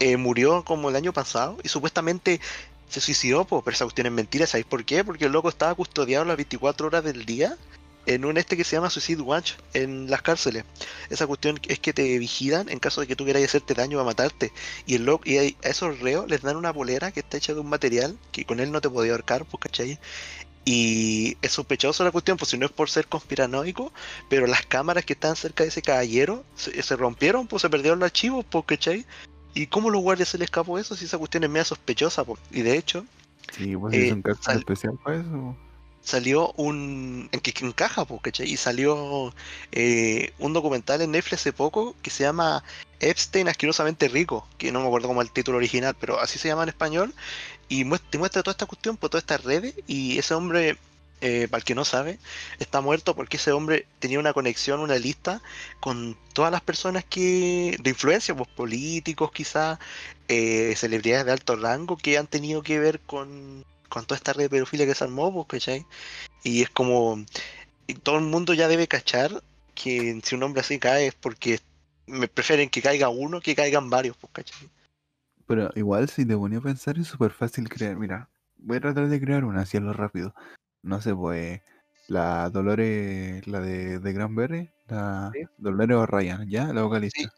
[0.00, 2.40] eh, murió como el año pasado y supuestamente
[2.88, 5.04] se suicidó, po, pero esa cuestión es mentira, ¿sabéis por qué?
[5.04, 7.56] Porque el loco estaba custodiado las 24 horas del día
[8.06, 10.64] en un este que se llama Suicide Watch en las cárceles.
[11.10, 14.04] Esa cuestión es que te vigilan en caso de que tú quieras hacerte daño o
[14.04, 14.50] matarte.
[14.86, 17.52] Y, el loco, y a a esos reos les dan una polera que está hecha
[17.52, 19.98] de un material que con él no te podía ahorcar, pues, ¿cachai?
[20.64, 23.92] Y es sospechoso la cuestión, pues si no es por ser conspiranoico,
[24.28, 27.98] pero las cámaras que están cerca de ese caballero se, se rompieron, pues se perdieron
[27.98, 29.06] los archivos, pues, ¿cachai?
[29.58, 32.24] ¿Y cómo los guardias se les escapó eso si esa cuestión es media sospechosa?
[32.52, 33.04] Y de hecho,
[33.56, 35.56] Sí, pues Eh, es un caso sal- especial para eso.
[36.02, 37.28] salió un.
[37.32, 38.48] en que, que encaja, pues, ¿cachai?
[38.48, 39.32] Y salió
[39.72, 42.62] eh, un documental en Netflix hace poco que se llama
[43.00, 46.48] Epstein asquerosamente rico, que no me acuerdo cómo es el título original, pero así se
[46.48, 47.14] llama en español.
[47.68, 49.74] Y te muestra toda esta cuestión por todas estas redes.
[49.86, 50.78] Y ese hombre,
[51.20, 52.18] eh, para el que no sabe,
[52.58, 55.42] está muerto porque ese hombre tenía una conexión, una lista
[55.80, 59.78] con todas las personas que de influencia, pues políticos quizás,
[60.28, 64.44] eh, celebridades de alto rango que han tenido que ver con, con toda esta red
[64.44, 65.86] de pedofilia que se armó, pues, ¿cachai?
[66.44, 67.24] Y es como,
[68.02, 69.42] todo el mundo ya debe cachar
[69.74, 71.60] que si un hombre así cae es porque
[72.06, 74.68] me prefieren que caiga uno que caigan varios, pues, ¿cachai?
[75.46, 77.96] Pero igual si te ponía a pensar es súper fácil crear.
[77.96, 80.34] Mira, voy a tratar de crear una, hacerlo rápido.
[80.82, 81.60] No sé, pues
[82.08, 85.42] la Dolores, la de, de Granberry, la Sí.
[85.58, 86.72] Dolores O'Ryan, ¿ya?
[86.72, 87.20] La vocalista.
[87.20, 87.28] Sí.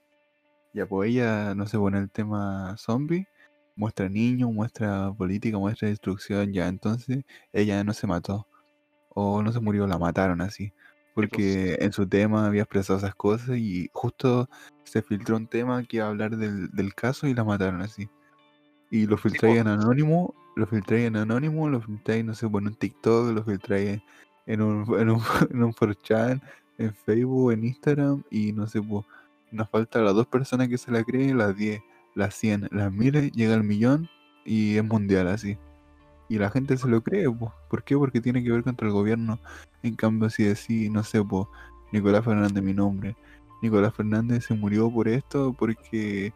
[0.73, 3.27] Ya, pues ella, no sé, pone el tema zombie,
[3.75, 8.47] muestra niños, muestra política, muestra destrucción, ya, entonces ella no se mató.
[9.09, 10.73] O no se murió, la mataron así.
[11.15, 14.49] Porque en su tema había expresado esas cosas y justo
[14.85, 18.09] se filtró un tema que iba a hablar del, del caso y la mataron así.
[18.91, 23.33] Y lo filtráis en anónimo, lo filtráis en anónimo, lo filtráis, no sé, un TikTok,
[23.33, 24.01] lo filtráis
[24.47, 26.41] en un, en un, en un 4chan,
[26.79, 29.05] en Facebook, en Instagram y no sé, pues
[29.53, 31.81] nos faltan las dos personas que se la creen, las 10,
[32.15, 34.09] las 100, las 1000, llega al millón
[34.45, 35.59] y es mundial así.
[36.29, 37.51] Y la gente se lo cree, pues.
[37.69, 37.97] ¿por qué?
[37.97, 39.41] Porque tiene que ver contra el gobierno.
[39.83, 41.47] En cambio, si decís, no sé, pues,
[41.93, 43.17] Nicolás Fernández, mi nombre.
[43.63, 46.33] Nicolás Fernández se murió por esto porque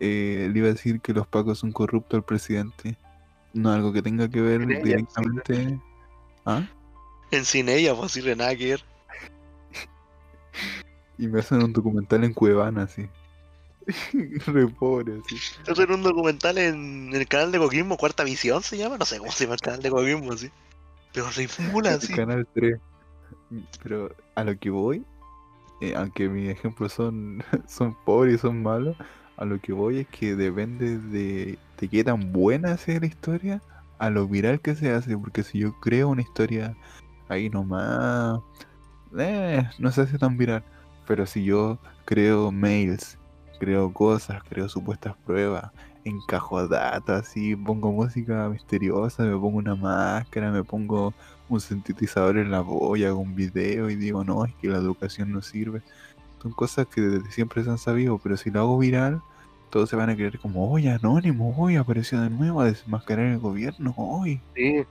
[0.00, 2.96] eh, le iba a decir que los pacos son corruptos al presidente.
[3.54, 5.78] No algo que tenga que ver directamente.
[6.44, 6.66] ¿Ah?
[7.30, 8.84] En cine ella, pues decirle nada que ver.
[11.18, 13.08] Y me hacen un documental en Cuevana, así.
[14.46, 15.36] Re pobre, así.
[15.70, 19.30] Hacer un documental en el canal de Coquismo, Cuarta Visión se llama, no sé cómo
[19.30, 20.50] se llama el canal de Coquismo, así.
[21.12, 22.12] Pero ridícula, así.
[22.12, 22.78] Canal 3.
[23.82, 25.04] Pero a lo que voy,
[25.80, 28.96] eh, aunque mis ejemplos son, son pobres y son malos,
[29.36, 33.60] a lo que voy es que depende de, de qué tan buena sea la historia,
[33.98, 35.18] a lo viral que se hace.
[35.18, 36.76] Porque si yo creo una historia
[37.28, 38.38] ahí nomás,
[39.18, 40.62] eh, no se hace tan viral.
[41.08, 43.18] Pero si yo creo mails,
[43.58, 45.72] creo cosas, creo supuestas pruebas,
[46.04, 51.12] encajo datos, así, pongo música misteriosa, me pongo una máscara, me pongo
[51.48, 52.64] un sintetizador en la
[52.96, 55.82] y hago un video y digo, no, es que la educación no sirve.
[56.40, 59.20] Son cosas que desde siempre se han sabido, pero si lo hago viral,
[59.72, 63.38] todos se van a creer como, oye, Anónimo, hoy apareció de nuevo a desmascarar el
[63.38, 64.38] gobierno, hoy.
[64.54, 64.84] Sí.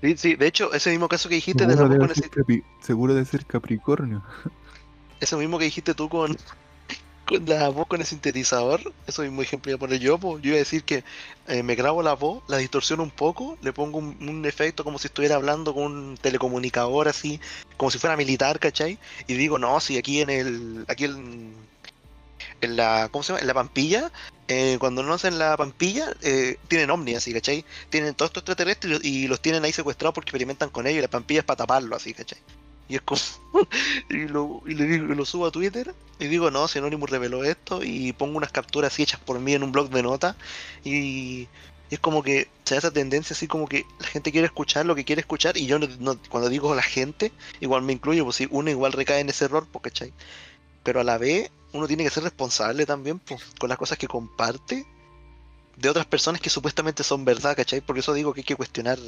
[0.00, 3.14] Sí, sí, de hecho, ese mismo caso que dijiste de la ese, ser Capi- seguro
[3.14, 4.22] de ser Capricornio.
[5.20, 6.36] eso mismo que dijiste tú con,
[7.26, 10.50] con la voz con el sintetizador, eso mismo ejemplo iba a poner yo, pues, yo
[10.50, 11.02] iba a decir que
[11.48, 14.98] eh, me grabo la voz, la distorsiono un poco, le pongo un, un efecto como
[14.98, 17.40] si estuviera hablando con un telecomunicador así,
[17.76, 18.98] como si fuera militar, ¿cachai?
[19.26, 21.54] Y digo, no, si aquí en el, aquí en,
[22.60, 23.40] en la, ¿cómo se llama?
[23.40, 24.12] En la Pampilla,
[24.48, 27.64] eh, cuando no hacen la Pampilla, eh, tienen ovnis así, ¿cachai?
[27.90, 31.08] Tienen todos estos extraterrestres y los tienen ahí secuestrados porque experimentan con ellos y la
[31.08, 32.38] Pampilla es para taparlo así, ¿cachai?
[32.88, 33.20] Y es como,
[34.10, 38.12] y lo, y lo subo a Twitter y digo, no, si Anonymous reveló esto y
[38.12, 40.36] pongo unas capturas así hechas por mí en un blog de notas
[40.84, 41.48] y,
[41.90, 44.84] y es como que se da esa tendencia así como que la gente quiere escuchar
[44.84, 48.36] lo que quiere escuchar y yo no, cuando digo la gente, igual me incluyo, pues
[48.36, 50.12] si uno igual recae en ese error, pues, ¿cachai?
[50.88, 54.08] Pero a la vez uno tiene que ser responsable también pues, con las cosas que
[54.08, 54.86] comparte
[55.76, 57.82] de otras personas que supuestamente son verdad, ¿cachai?
[57.82, 58.98] Por eso digo que hay que cuestionar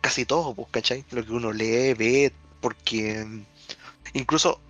[0.00, 1.04] casi todo, pues, ¿cachai?
[1.10, 3.44] Lo que uno lee, ve, porque mm,
[4.12, 4.60] incluso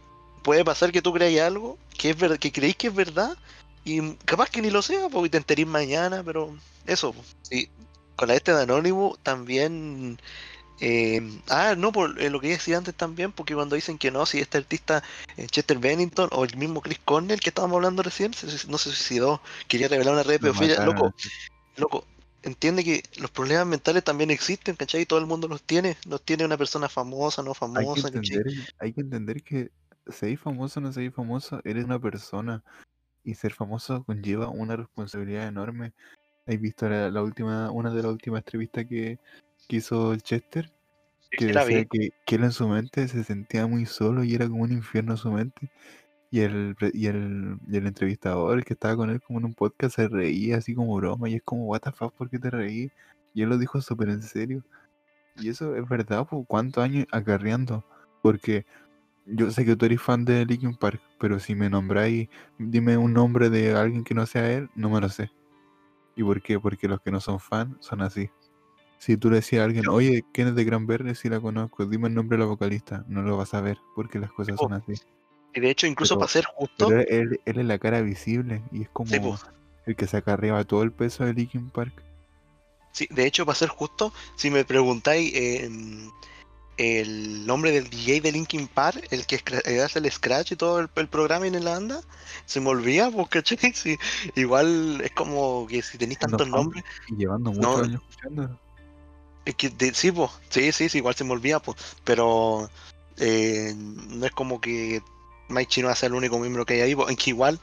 [0.42, 3.36] puede pasar que tú creáis algo que es verdad, que creéis que es verdad
[3.84, 7.36] y mm, capaz que ni lo sea, porque te enterís mañana, pero eso, pues.
[7.42, 7.68] sí.
[8.16, 10.18] Con la este de Anónimo también
[10.80, 14.24] eh, ah, no, por eh, lo que decía antes también, porque cuando dicen que no,
[14.24, 15.02] si este artista
[15.36, 18.90] eh, Chester Bennington o el mismo Chris Cornell que estábamos hablando recién, se no se
[18.90, 21.14] suicidó, quería revelar una red de pedofilia, loco,
[21.76, 22.06] loco,
[22.42, 25.04] entiende que los problemas mentales también existen, ¿cachai?
[25.04, 28.36] Todo el mundo los tiene, los tiene una persona famosa, no Hay que famosa, ¿cachai?
[28.38, 29.70] entender, hay que entender que
[30.08, 32.62] seis famoso o no seis famoso, eres una persona.
[33.22, 35.92] Y ser famoso conlleva una responsabilidad enorme.
[36.46, 39.18] ¿Has visto la, la última, una de las últimas entrevistas que,
[39.70, 40.72] que hizo el Chester?
[41.30, 44.48] Que Sí, decía que, que él en su mente se sentía muy solo y era
[44.48, 45.70] como un infierno su mente.
[46.32, 49.54] Y el, y el, y el entrevistador, el que estaba con él como en un
[49.54, 51.28] podcast, se reía así como broma.
[51.28, 52.90] Y es como, what the fuck, ¿por qué te reí?
[53.32, 54.64] Y él lo dijo súper en serio.
[55.36, 57.84] Y eso es verdad, pues, ¿cuántos años acarreando?
[58.22, 58.66] Porque
[59.26, 63.12] yo sé que tú eres fan de Linkin Park, pero si me nombráis, dime un
[63.12, 65.30] nombre de alguien que no sea él, no me lo sé.
[66.16, 66.58] ¿Y por qué?
[66.58, 68.30] Porque los que no son fan son así.
[69.00, 71.14] Si tú le decías a alguien, oye, ¿quién es de Gran Verde?
[71.14, 74.18] Si la conozco, dime el nombre de la vocalista, no lo vas a ver, porque
[74.18, 74.92] las cosas son así.
[75.54, 78.62] Y de hecho, incluso Pero- para ser justo, Pero él, él es la cara visible
[78.70, 79.38] y es como Sí, po.
[79.86, 81.94] el que saca arriba todo el peso de Linkin Park.
[82.92, 85.70] Sí, de hecho, para ser justo, si me preguntáis eh,
[86.76, 90.78] el nombre del DJ de Linkin Park, el que eh, hace el scratch y todo
[90.80, 92.00] el, el programa en la banda,
[92.44, 93.58] se me olvida, pues, ¿cachai?
[93.74, 93.96] Sí,
[94.36, 97.84] igual es como que si tenéis tantos nombres, Y llevando muchos No.
[97.84, 98.58] años escuchándolo.
[99.94, 102.70] Sí, pues, sí, sí, sí, igual se me olvida, pues, pero
[103.18, 105.02] eh, no es como que
[105.48, 107.60] Mike Chino sea el único miembro que hay ahí, en que igual,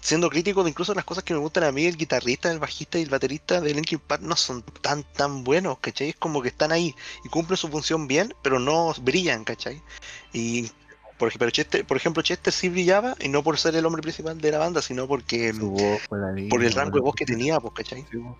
[0.00, 2.98] siendo crítico de incluso las cosas que me gustan a mí, el guitarrista, el bajista
[2.98, 6.10] y el baterista de Linkin Park no son tan, tan buenos, ¿cachai?
[6.10, 9.82] Es como que están ahí y cumplen su función bien, pero no brillan, ¿cachai?
[10.32, 10.70] Y
[11.18, 14.02] por, ej- pero Chester, por ejemplo, Chester sí brillaba, y no por ser el hombre
[14.02, 15.52] principal de la banda, sino porque
[16.48, 18.06] por el rango de voz que tenía, pues, ¿cachai?
[18.10, 18.38] Sí, po.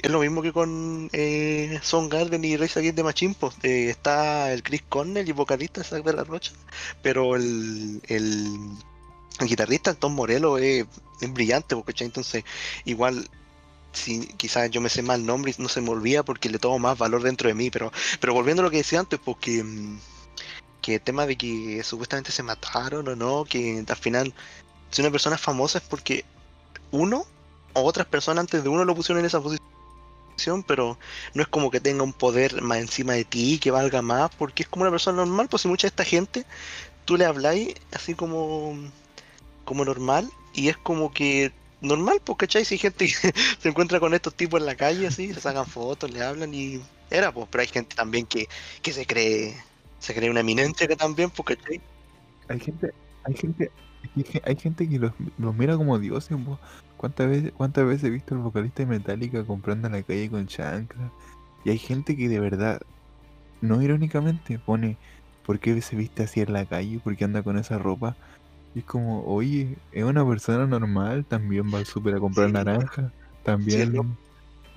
[0.00, 4.52] Es lo mismo que con eh, Soundgarden y Rise Against the Machine, pues, eh, está
[4.52, 6.52] el Chris Cornell y vocalista Zack de la Rocha,
[7.02, 8.70] pero el, el,
[9.40, 10.86] el guitarrista Tom Morello es,
[11.20, 12.06] brillante, pues, ¿cachai?
[12.06, 12.44] Entonces,
[12.84, 13.28] igual,
[13.92, 16.78] si quizás yo me sé mal nombre y no se me olvida porque le tomo
[16.78, 19.98] más valor dentro de mí, pero, pero volviendo a lo que decía antes, porque mm,
[20.80, 24.34] que el tema de que supuestamente se mataron o no, que al final,
[24.90, 26.24] si una persona es famosa es porque
[26.92, 27.26] uno
[27.74, 29.71] o otras personas antes de uno lo pusieron en esa posición
[30.66, 30.98] pero
[31.34, 34.62] no es como que tenga un poder más encima de ti, que valga más, porque
[34.64, 36.44] es como una persona normal, pues si mucha de esta gente,
[37.04, 38.74] tú le habláis así como,
[39.64, 42.64] como normal, y es como que normal, pues, ¿cachai?
[42.64, 43.12] Si hay gente que
[43.60, 46.80] se encuentra con estos tipos en la calle, así, se sacan fotos, le hablan y
[47.10, 48.48] era, pues, pero hay gente también que,
[48.82, 49.54] que se cree,
[49.98, 51.80] se cree una eminencia que también, pues, ¿cachai?
[52.48, 52.90] Hay gente,
[53.24, 53.70] hay gente,
[54.16, 56.58] hay ge- hay gente que los, mira como dioses, po.
[57.02, 60.46] ¿Cuántas veces, cuántas veces he visto al vocalista de Metallica comprando en la calle con
[60.46, 61.12] chancla?
[61.64, 62.80] Y hay gente que de verdad,
[63.60, 65.00] no irónicamente, pone
[65.42, 67.00] ¿por qué se viste así en la calle?
[67.00, 68.18] ¿Por qué anda con esa ropa?
[68.74, 72.52] Y es como, oye, es una persona normal, también va al súper a comprar Sí.
[72.52, 73.92] naranja, también...
[73.94, 74.18] loco.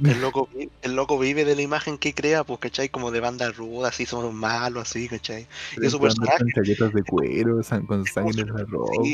[0.03, 0.49] El loco,
[0.81, 2.89] el loco vive de la imagen que crea, pues, ¿cachai?
[2.89, 5.47] Como de banda ruda, así somos malos, así, ¿cachai?
[5.81, 8.65] Y su personaje con de cuero, con sangre en la sí.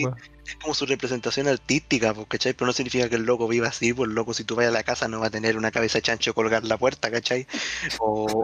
[0.03, 0.17] ropa.
[0.45, 2.53] es como su representación artística, pues, ¿cachai?
[2.53, 4.71] Pero no significa que el loco viva así, pues el loco si tú vas a
[4.71, 7.45] la casa no va a tener una cabeza de chancho colgar la puerta, ¿cachai?
[7.99, 8.43] O,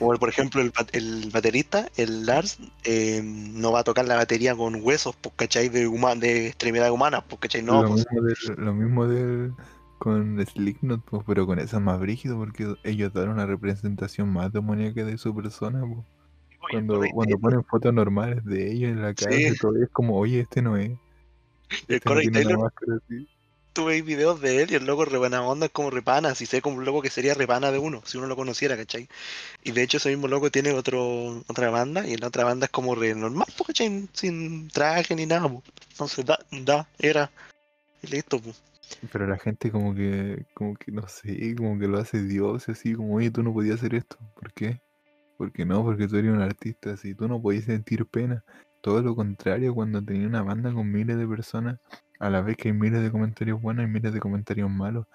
[0.00, 4.54] o por ejemplo el, el baterista, el Lars, eh, no va a tocar la batería
[4.56, 5.68] con huesos, pues, ¿cachai?
[5.68, 7.62] De, huma- de extremidad humana, pues, ¿cachai?
[7.62, 9.52] No, lo, pues, mismo del- lo mismo del-
[10.02, 14.52] con Slipknot, pues, pero con eso es más brígido porque ellos dan una representación más
[14.52, 15.80] demoníaca de su persona.
[15.80, 16.04] pues.
[16.70, 17.14] Cuando, Correcto.
[17.14, 19.58] cuando ponen fotos normales de ellos en la casa y Sí.
[19.60, 20.90] todo, es como, oye, este no es.
[20.90, 20.98] el
[21.70, 22.72] Este no Corey una Taylor,
[23.72, 26.60] tú videos de él y el loco re buena onda es como repana, si sé
[26.60, 29.08] como un loco que sería repana de uno, si uno lo conociera, ¿cachai?
[29.62, 32.66] Y de hecho ese mismo loco tiene otro, otra banda y en la otra banda
[32.66, 34.08] es como re normal, ¿cachai?
[34.12, 35.62] Sin traje ni nada, pues.
[35.92, 37.30] Entonces da, da, era,
[38.02, 38.60] y listo, pues.
[39.12, 42.94] Pero la gente como que, como que, no sé, como que lo hace Dios, así
[42.94, 44.16] como, oye, tú no podías hacer esto.
[44.34, 44.80] ¿Por qué?
[45.36, 48.44] Porque no, porque tú eres un artista, así, tú no podías sentir pena.
[48.80, 51.78] Todo lo contrario, cuando tenía una banda con miles de personas,
[52.18, 55.06] a la vez que hay miles de comentarios buenos y miles de comentarios malos.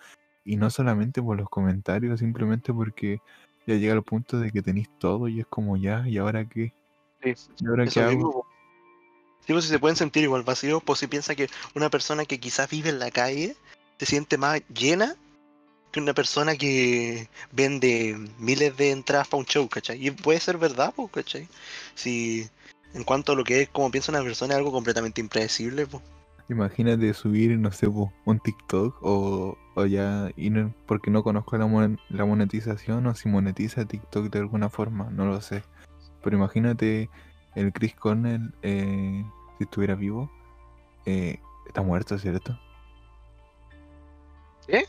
[0.44, 3.20] Y no solamente por los comentarios, simplemente porque
[3.66, 6.74] ya llega el punto de que tenéis todo y es como ya, ¿y ahora qué?
[7.24, 8.12] ¿Y ahora qué hago?
[8.12, 8.47] mismo,
[9.54, 12.70] pues, si se pueden sentir igual vacíos, pues si piensa que una persona que quizás
[12.70, 13.56] vive en la calle
[14.00, 15.16] se siente más llena
[15.92, 20.06] que una persona que vende miles de entradas para un show, ¿cachai?
[20.06, 21.48] Y puede ser verdad, pues, ¿cachai?
[21.96, 22.50] Si
[22.94, 26.04] en cuanto a lo que es como piensa una persona es algo completamente impredecible, pues.
[26.50, 30.32] Imagínate subir, no sé, po, un TikTok o, o ya,
[30.86, 35.42] porque no conozco la, la monetización o si monetiza TikTok de alguna forma, no lo
[35.42, 35.64] sé.
[36.24, 37.10] Pero imagínate
[37.56, 39.26] el Chris Cornell, eh,
[39.58, 40.30] si estuviera vivo,
[41.06, 42.58] eh, está muerto, ¿cierto?
[44.68, 44.86] ¿Qué?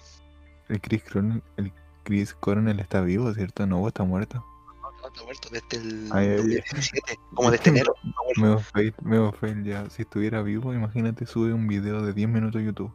[0.69, 1.73] El Chris Cornell, el
[2.05, 3.67] Chris Cornell está vivo, ¿cierto?
[3.67, 4.45] No, está muerto.
[4.83, 6.37] No, está muerto desde el Ay, ay, ay.
[6.37, 7.95] 2017, como desde enero.
[8.37, 9.89] me fail, meo fail ya.
[9.91, 12.93] Si estuviera vivo, imagínate, sube un video de 10 minutos a YouTube.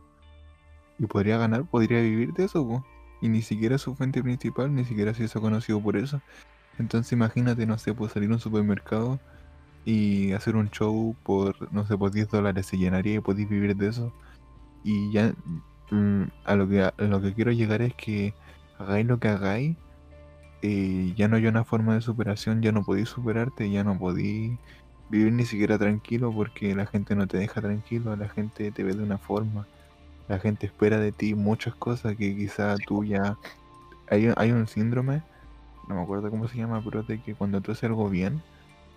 [0.99, 2.85] Y podría ganar, podría vivir de eso, po.
[3.21, 6.21] Y ni siquiera su fuente principal, ni siquiera se hizo conocido por eso.
[6.77, 9.19] Entonces imagínate, no sé, pues salir a un supermercado
[9.85, 13.75] y hacer un show por, no sé, por 10 dólares se llenaría y podéis vivir
[13.75, 14.13] de eso.
[14.83, 15.33] Y ya
[15.91, 18.33] mm, a lo que a lo que quiero llegar es que
[18.79, 19.75] hagáis lo que hagáis,
[20.61, 24.57] eh, ya no hay una forma de superación, ya no podéis superarte, ya no podéis
[25.09, 28.93] vivir ni siquiera tranquilo porque la gente no te deja tranquilo, la gente te ve
[28.93, 29.67] de una forma,
[30.27, 33.37] la gente espera de ti muchas cosas que quizá tú ya...
[34.09, 35.23] Hay, hay un síndrome,
[35.87, 38.41] no me acuerdo cómo se llama, pero de que cuando tú haces algo bien,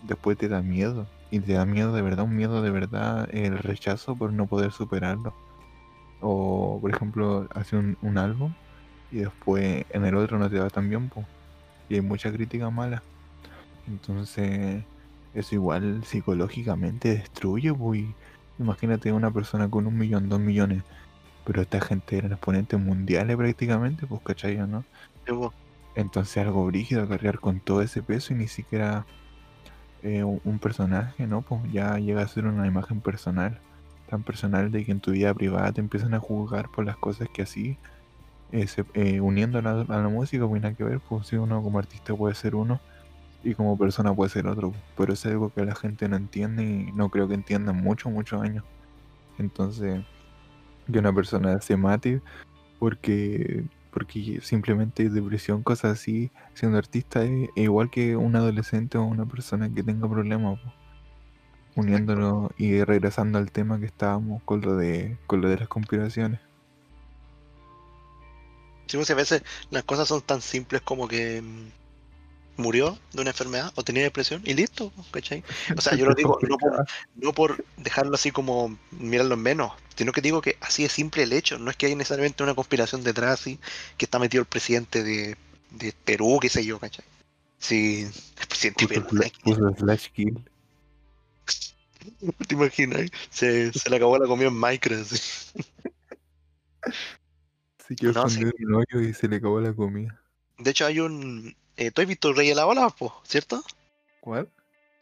[0.03, 1.07] después te da miedo.
[1.31, 4.73] Y te da miedo de verdad, un miedo de verdad, el rechazo por no poder
[4.73, 5.35] superarlo.
[6.21, 8.53] O, por ejemplo, hace un, un álbum
[9.11, 11.25] y después en el otro no te va tan bien, po.
[11.89, 13.03] Y hay mucha crítica mala.
[13.87, 14.83] Entonces,
[15.35, 18.05] eso igual psicológicamente destruye, pues.
[18.59, 20.83] Imagínate una persona con un millón, dos millones.
[21.45, 24.57] Pero esta gente eran exponentes mundiales prácticamente, pues, ¿cachai?
[24.57, 24.85] ¿No?
[25.95, 29.07] Entonces algo brígido cargar con todo ese peso y ni siquiera
[30.07, 31.43] eh, un, personaje, ¿no?
[31.43, 33.59] Pues ya llega a ser una imagen personal,
[34.09, 37.29] tan personal de que en tu vida privada te empiezan a juzgar por las cosas
[37.29, 37.77] que así,
[38.53, 42.37] eh, uniendo a la, música, pues nada que ver, pues si uno como artista puede
[42.37, 42.81] ser uno
[43.43, 46.93] y como persona puede ser otro, pero es algo que la gente no entiende y
[46.93, 48.65] no creo que entienda en muchos, muchos años.
[49.39, 50.05] Entonces,
[50.93, 52.23] que una persona se mate
[52.79, 53.65] porque,
[53.97, 59.25] porque simplemente depresión, cosas así, siendo artista es, es igual que un adolescente o una
[59.25, 60.61] persona que tenga problemas.
[60.61, 60.71] po.
[61.77, 66.41] Uniéndolo y regresando al tema que estábamos con lo de, con lo de las conspiraciones.
[68.87, 71.69] Sí, pues, a veces las cosas son tan simples como que mm,
[72.57, 75.45] murió de una enfermedad o tenía depresión y listo, ¿cachai?
[75.77, 76.87] O sea, yo lo digo no por,
[77.17, 81.23] no por dejarlo así como mirarlo en menos, sino que digo que así es simple
[81.25, 83.59] el hecho, no es que hay necesariamente una conspiración detrás así,
[83.97, 85.37] que está metido el presidente de,
[85.71, 87.05] de Perú, qué sé yo, ¿cachai?
[87.59, 88.03] Sí,
[88.41, 90.39] el presidente de Perú, puso slash kill.
[92.49, 93.11] ¿te imaginas?
[93.31, 95.13] Se, se le acabó la comida en Minecraft.
[95.13, 95.63] así.
[97.87, 98.45] Se quedó No, sí.
[98.45, 100.21] un hoyo y se le acabó la comida.
[100.59, 101.55] De hecho hay un...
[101.77, 103.63] Eh, ¿Tú has visto Reyes de la Ola, po, cierto?
[104.21, 104.49] ¿Cuál?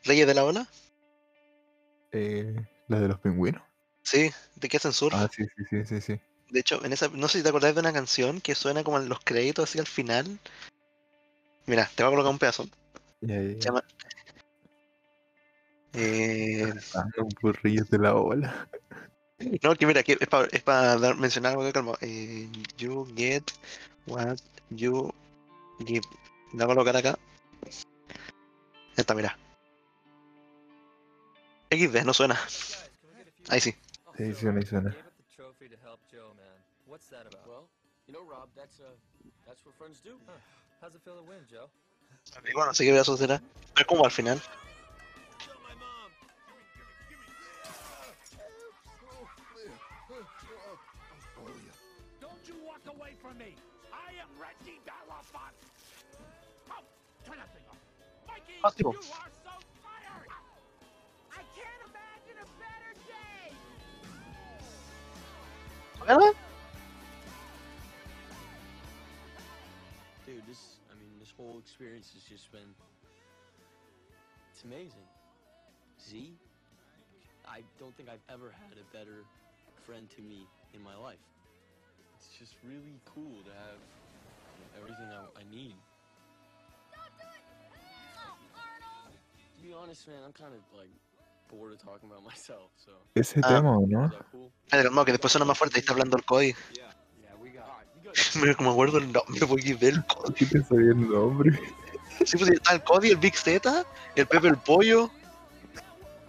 [0.04, 0.68] Reyes de la Ola.
[2.12, 2.54] Eh,
[2.88, 3.62] la de los pingüinos.
[4.02, 5.14] Sí, de que hacen surf.
[5.16, 6.20] Ah, sí, sí, sí, sí, sí.
[6.50, 8.98] De hecho, en esa, no sé si te acordás de una canción que suena como
[8.98, 10.38] en los créditos así al final.
[11.66, 12.68] Mira, te voy a colocar un pedazo.
[13.20, 13.84] Ya, ya, Se llama.
[15.94, 17.04] Eh, Ah,
[17.40, 18.68] por Reyes de la Ola.
[19.62, 21.94] no, que mira, que es para pa mencionar algo que calma.
[22.00, 23.44] Eh, you get
[24.06, 24.38] what
[24.70, 25.10] you
[25.78, 26.04] give.
[26.54, 27.18] La voy a colocar acá.
[27.62, 29.36] Ya está, mira.
[31.68, 32.38] XD, no suena.
[33.48, 33.74] Ahí sí.
[34.16, 34.96] Sí, suena y suena.
[42.46, 43.42] Y bueno, no sé qué pedazo será.
[43.76, 44.40] Es como al final.
[52.20, 53.56] Don't you walk away from me!
[53.92, 55.64] I am Reggie Belafonte!
[63.08, 63.52] Day!
[66.06, 66.34] ¿Verdad?
[70.26, 72.74] Dude, this, I mean, this whole experience has just been.
[74.52, 75.04] It's amazing.
[76.00, 76.32] Z,
[77.46, 79.24] I don't think I've ever had a better
[79.86, 81.20] friend to me in my life.
[82.16, 83.80] It's just really cool to have
[84.56, 85.76] you know, everything I, I need.
[93.14, 93.48] Ese Ah.
[93.48, 94.12] tema, ¿o no?
[94.68, 95.76] Calmado, que después suena más fuerte.
[95.76, 96.54] Ahí está hablando el Cody.
[98.40, 100.34] Mira, como me acuerdo el nombre, porque del Cody.
[100.34, 101.58] ¿Qué te sabía el nombre?
[102.24, 103.84] Sí, pues está el Cody, el Big Z,
[104.14, 105.10] el Pepe el Pollo.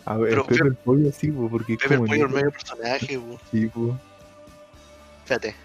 [0.06, 2.32] A ver, Pero- Pepe el pollo sí, po, porque es Pepe el como Pollo, el
[2.32, 2.36] niño.
[2.38, 3.40] medio personaje, bu.
[3.52, 3.72] Sí.
[5.24, 5.56] Espérate.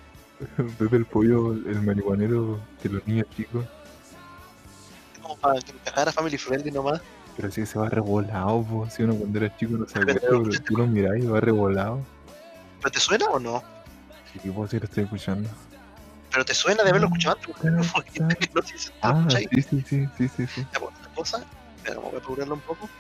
[0.78, 3.66] Pepe el pollo, el marihuanero de los niños chicos.
[5.20, 7.00] Como para que encajara Family Friendly nomás.
[7.40, 8.86] Pero sí se va revolado, po.
[8.90, 12.04] Si uno cuando era chico no sabía, Pero- pero tú lo mirás y va revolado.
[12.82, 13.62] ¿Pero te suena o no?
[14.30, 15.48] Sí, pues sí lo estoy escuchando.
[16.30, 17.90] Pero te suena de haberlo escuchado antes.
[17.94, 18.20] porque
[18.54, 20.66] No sé si Ah, sí, sí, sí, sí, sí, sí.
[20.70, 21.44] Ya, pues, La cosa,
[21.96, 22.90] voy a apurarlo un poco.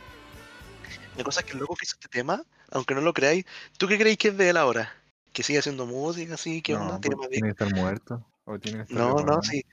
[1.18, 3.44] La cosa es que el loco que hizo este tema, aunque no lo creáis,
[3.76, 4.90] ¿tú qué creéis que es de él ahora?
[5.34, 6.62] ¿Que sigue haciendo música así?
[6.62, 7.00] ¿Qué No, onda?
[7.00, 8.26] ¿Tiene pues, más tiene que estar muerto.
[8.46, 9.64] O tiene que estar No, no, sí.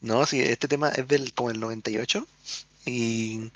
[0.00, 2.26] No, sí, este tema es del como el 98
[2.86, 3.50] y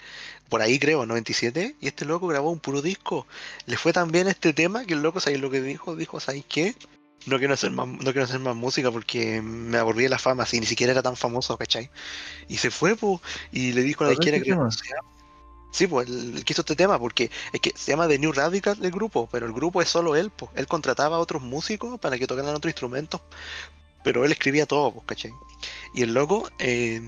[0.49, 3.26] por ahí creo, 97 y este loco grabó un puro disco.
[3.66, 5.96] Le fue tan bien este tema que el loco, ¿sabéis lo que dijo?
[5.96, 6.74] Dijo, ¿sabéis qué?
[7.26, 10.44] No quiero hacer más, no quiero hacer más música porque me aburrí de la fama,
[10.44, 11.90] así ni siquiera era tan famoso, ¿cachai?
[12.49, 13.20] Y se fue, pues,
[13.53, 14.99] y le dijo a la ¿Sabes izquierda que
[15.70, 18.78] Sí, pues, el que hizo este tema, porque es que se llama The New Radical
[18.82, 20.51] el grupo, pero el grupo es solo él, pues.
[20.55, 23.20] Él contrataba a otros músicos para que tocaran otros instrumentos,
[24.03, 25.32] pero él escribía todo, pues, ¿cachai?
[25.94, 27.03] Y el loco eh,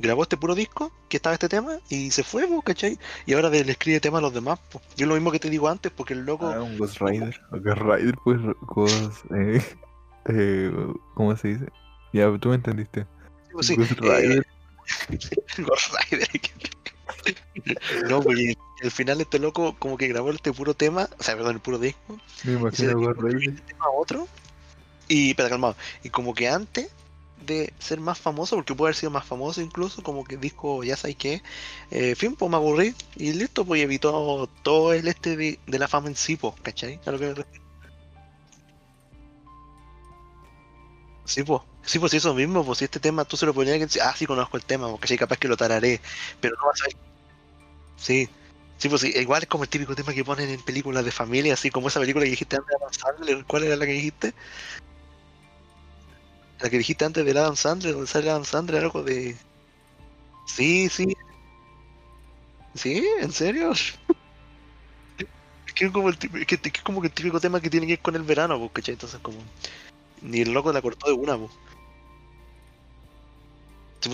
[0.00, 2.98] grabó este puro disco, que estaba este tema, y se fue, pues, ¿cachai?
[3.26, 4.82] Y ahora le escribe temas a los demás, pues.
[4.96, 6.46] Yo lo mismo que te digo antes, porque el loco...
[6.46, 7.40] Ah, un Ghost Rider.
[7.50, 9.24] Ghost Rider, pues, Ghost.
[9.34, 9.62] Eh,
[10.26, 10.72] eh,
[11.14, 11.66] ¿Cómo se dice?
[12.12, 13.06] Ya, tú me entendiste.
[13.52, 14.46] pues, sí, Ghost eh, Rider.
[15.58, 16.28] Ghost Rider.
[18.08, 21.56] no, porque al final este loco como que grabó este puro tema, o sea, perdón,
[21.56, 23.50] el puro disco, me imagino Ghost Rider.
[23.50, 24.26] este tema a otro.
[25.08, 26.88] Y, pero calmado, y como que antes
[27.46, 30.96] de ser más famoso, porque puede haber sido más famoso incluso, como que dijo, ya
[30.96, 31.42] sabes qué,
[31.90, 36.08] eh, fin, pues me aburrí, y listo, pues evitó todo el este de, la fama
[36.08, 37.00] en sí, pues, ¿cachai?
[37.06, 37.60] A lo que me.
[41.24, 43.86] Sí, pues, sí, pues eso mismo, pues si este tema tú se lo ponías que
[43.86, 46.00] decir, ah, sí conozco el tema, porque capaz que lo tararé,
[46.40, 46.96] pero no vas a ver.
[47.96, 48.28] Sí,
[48.78, 51.54] sí, pues sí, igual es como el típico tema que ponen en películas de familia,
[51.54, 54.34] así como esa película que dijiste antes de Sandler, ¿cuál era la que dijiste?
[56.60, 59.36] La que dijiste antes de Adam Sandler, donde sale Adam Sandler, algo de...
[60.46, 61.16] Sí, sí,
[62.74, 63.06] ¿Sí?
[63.20, 63.72] ¿En serio?
[63.72, 63.98] Es
[65.74, 68.22] que es como el, es que, el típico tema que tiene que ver con el
[68.22, 68.94] verano, pues, ¿cachai?
[68.94, 69.38] Entonces como...
[70.22, 71.50] Ni el loco la cortó de una, pues.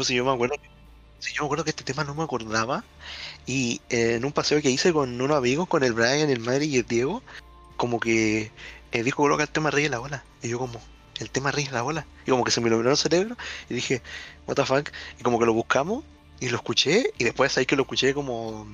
[0.07, 0.57] Si yo me acuerdo...
[1.20, 2.84] Yo me acuerdo que este tema no me acordaba.
[3.47, 6.70] Y eh, en un paseo que hice con unos amigos, con el Brian, el Madrid
[6.70, 7.22] y el Diego,
[7.76, 8.51] como que
[8.92, 10.24] eh, dijo coloca el tema Rey de la Ola.
[10.42, 10.80] Y yo como,
[11.21, 12.07] el tema de la Ola.
[12.27, 13.37] Y como que se me iluminó el cerebro
[13.71, 14.03] y dije,
[14.47, 14.91] what the fuck.
[15.19, 16.05] Y como que lo buscamos
[16.41, 17.12] y lo escuché.
[17.19, 18.67] Y después ahí que lo escuché como,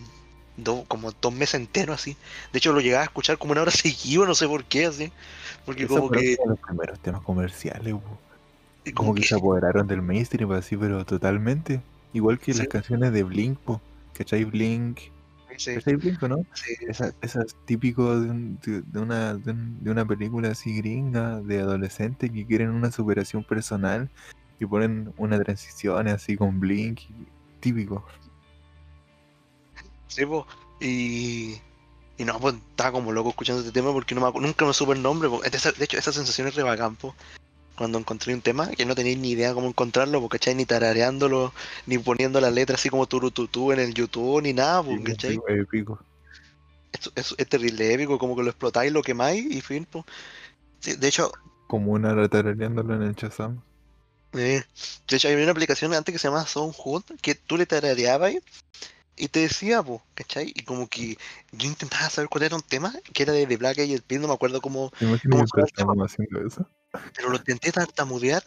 [0.57, 2.16] do- como dos meses enteros así.
[2.53, 5.12] De hecho lo llegaba a escuchar como una hora seguida, no sé por qué así.
[5.64, 6.36] Porque como que...
[6.36, 8.18] como los primeros temas comerciales, po.
[8.84, 11.80] y como que se apoderaron del mainstream así, pero totalmente.
[12.12, 12.59] Igual que Sí.
[12.59, 13.80] las canciones de Blink, po.
[14.14, 14.45] ¿Cachai?
[14.45, 14.99] Blink.
[15.59, 16.46] Sí, ¿Cachai Blink o no?
[16.55, 20.76] sí, Esa, esa es típico de, un- de- una, de, un- de una película así
[20.76, 24.11] gringa de adolescentes que quieren una superación personal
[24.61, 27.00] y ponen una transición así con Blink.
[27.61, 28.05] típico.
[30.09, 30.46] Sí, po,
[30.80, 31.57] y,
[32.18, 34.74] y no, pues estaba como loco escuchando este tema porque no me, acu- nunca me
[34.74, 35.28] supe el nombre.
[35.28, 35.40] po.
[35.40, 37.14] De, hecho, esa sensación es re bacán, po,
[37.76, 40.54] Cuando encontré un tema que no tenía ni idea cómo encontrarlo, porque ¿cachai?
[40.54, 41.52] Ni tarareándolo,
[41.86, 45.40] ni poniendo la letra así como turututú en el YouTube, ni nada, po, Sí, ¿cachai?
[45.48, 45.98] épico.
[46.92, 50.04] Es, es- es terrible épico, como que lo explotáis, lo quemáis y fin, po.
[50.80, 51.32] Sí, de hecho,
[51.68, 53.62] Como una ratarareándolo en el Shazam.
[54.34, 54.62] Eh,
[55.08, 58.34] de hecho, hay una aplicación antes que se llama Soundhood que tú le tarareabas
[59.16, 60.52] y te decía, po, ¿cachai?
[60.54, 61.16] Y como que
[61.52, 64.28] yo intentaba saber cuál era un tema, que era de, de Black Eyed Peas, no
[64.28, 66.06] me acuerdo cómo, ¿Te imaginas ¿Cómo que suena el tema?
[66.06, 66.68] haciendo eso?
[67.16, 68.42] pero lo intenté tartamudear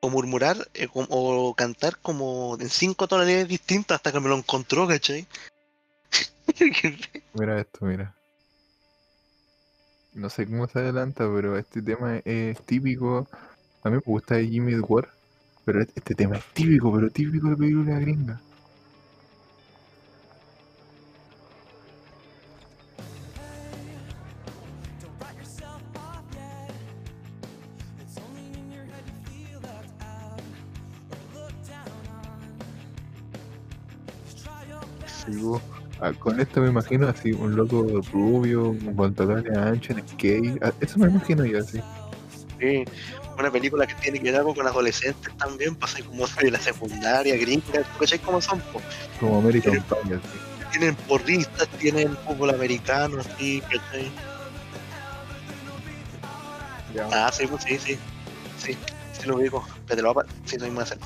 [0.00, 4.86] o murmurar eh, o cantar como en cinco tonalidades distintas hasta que me lo encontró,
[4.86, 5.26] ¿cachai?
[7.34, 8.14] Mira esto, mira.
[10.12, 13.26] No sé cómo se adelanta, pero este tema es típico.
[13.82, 15.08] A mí me gusta Jimmy Ward,
[15.64, 18.40] pero este este tema es típico, pero típico de película gringa.
[36.18, 40.62] Con esto me imagino así, un loco rubio, con pantalones anchos, en skate.
[40.80, 41.80] Eso me imagino yo así.
[42.60, 42.84] Sí,
[43.38, 47.36] una película que tiene que ver algo con adolescentes también, pasa como de la secundaria,
[47.36, 48.18] gringa, ¿cachai?
[48.18, 48.60] ¿Cómo son?
[48.72, 48.80] po?
[49.18, 50.38] Como American Pie, así.
[50.72, 54.10] tienen porristas, tienen fútbol americano, así, ¿cachai?
[57.12, 57.98] Ah, sí, pues sí, sí.
[58.58, 58.76] Sí,
[59.12, 59.36] sí lo
[60.10, 60.98] a pa- Sí, mismo hacer.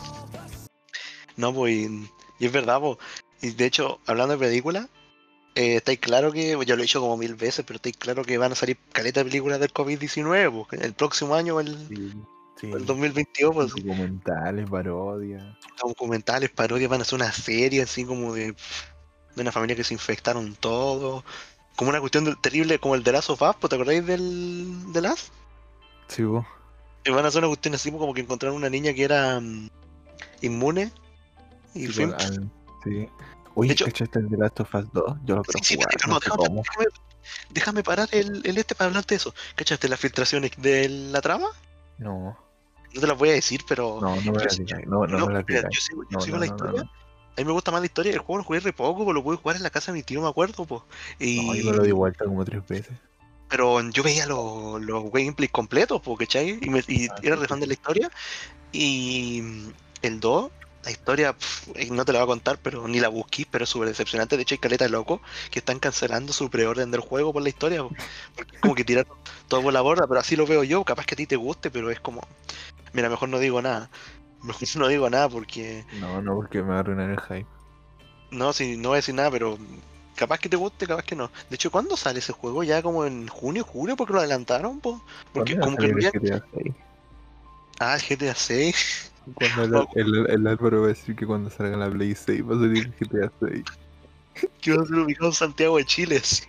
[1.37, 2.99] No, pues, y, y es verdad, pues.
[3.41, 4.89] Y de hecho, hablando de películas,
[5.55, 8.39] eh, estáis claro que, ya lo he dicho como mil veces, pero estáis claro que
[8.39, 12.12] van a salir caleta de películas del COVID-19, pues, el próximo año, el, Sí,
[12.61, 12.70] sí.
[12.70, 15.45] el 2022, pues, Documentales, parodias.
[15.82, 18.53] documentales, parodias, van a hacer una serie así como de,
[19.34, 21.24] de una familia que se infectaron todos.
[21.76, 24.93] Como una cuestión de- terrible como el de Last of Us, pues, ¿te acordáis del,
[24.93, 25.28] de Last?
[26.09, 26.45] Sí, bo.
[27.05, 29.70] Y van a hacer una cuestión así como que encontraron una niña que era mm,
[30.43, 30.91] inmune.
[31.74, 32.11] Y Sí, fin.
[32.11, 32.51] bo, al-
[32.85, 33.09] sí.
[33.55, 35.16] Oye, De hecho- ¿cachaste el de Last of Us 2?
[35.24, 35.83] Yo lo Sí, quiero sí, no
[36.20, 36.62] sé déjame, cómo.
[36.62, 36.87] déjame,
[37.51, 39.35] déjame parar el, el este para hablarte de eso.
[39.57, 41.49] ¿Cachaste las filtraciones de la trama?
[41.99, 42.39] No,
[42.95, 43.99] No te las voy a decir, pero.
[44.01, 44.81] no, no me yo la sí- digas.
[44.87, 45.74] No, no, no, me la mira, digas.
[45.74, 46.83] yo sigo, yo No, sigo no, la historia.
[46.83, 48.12] A mí me gusta más la historia.
[48.12, 50.03] El juego lo jugué re poco, pues lo pude jugar en la casa de mi
[50.05, 50.83] tío, me acuerdo, pues.
[51.18, 51.47] Y...
[51.47, 52.97] No, yo lo di vuelta como tres veces.
[53.49, 56.59] Pero yo veía los, los gameplays completos, po, ¿cachai?
[56.61, 57.68] Y, me, y Ah, era sí, re sí, fan de sí.
[57.68, 58.11] la historia.
[58.72, 59.43] Y
[60.03, 60.51] el 2,
[60.85, 61.37] la historia,
[61.91, 64.37] no te la voy a contar, pero ni la busqué, pero es súper decepcionante.
[64.37, 65.20] De hecho, hay caleta loco
[65.51, 67.83] que están cancelando su preorden del juego por la historia.
[67.83, 67.91] po,
[68.37, 69.16] Porque es como que tiraron
[69.49, 70.85] todo por la borda, pero así lo veo yo.
[70.85, 72.22] Capaz que a ti te guste, pero es como.
[72.93, 73.91] Mira, mejor no digo nada.
[74.43, 75.85] Mejor no digo nada porque.
[75.95, 77.47] No, no, porque me va a arruinar el hype.
[78.31, 79.59] No, si no voy a decir nada, pero.
[80.14, 81.31] Capaz que te guste, capaz que no.
[81.49, 82.64] De hecho, ¿cuándo sale ese juego?
[82.64, 85.01] Ya como en junio, julio, porque lo adelantaron, po.
[85.33, 86.74] Porque ¿Cuándo como va que el GTA 6?
[87.79, 89.07] Ah, el GTA 6.
[89.35, 92.57] Cuando el, el, el Álvaro va a decir que cuando salga la Play 6 va
[92.57, 93.64] a salir el GTA 6.
[94.61, 96.16] que va a ser ubicado en Santiago de Chile.
[96.16, 96.45] así.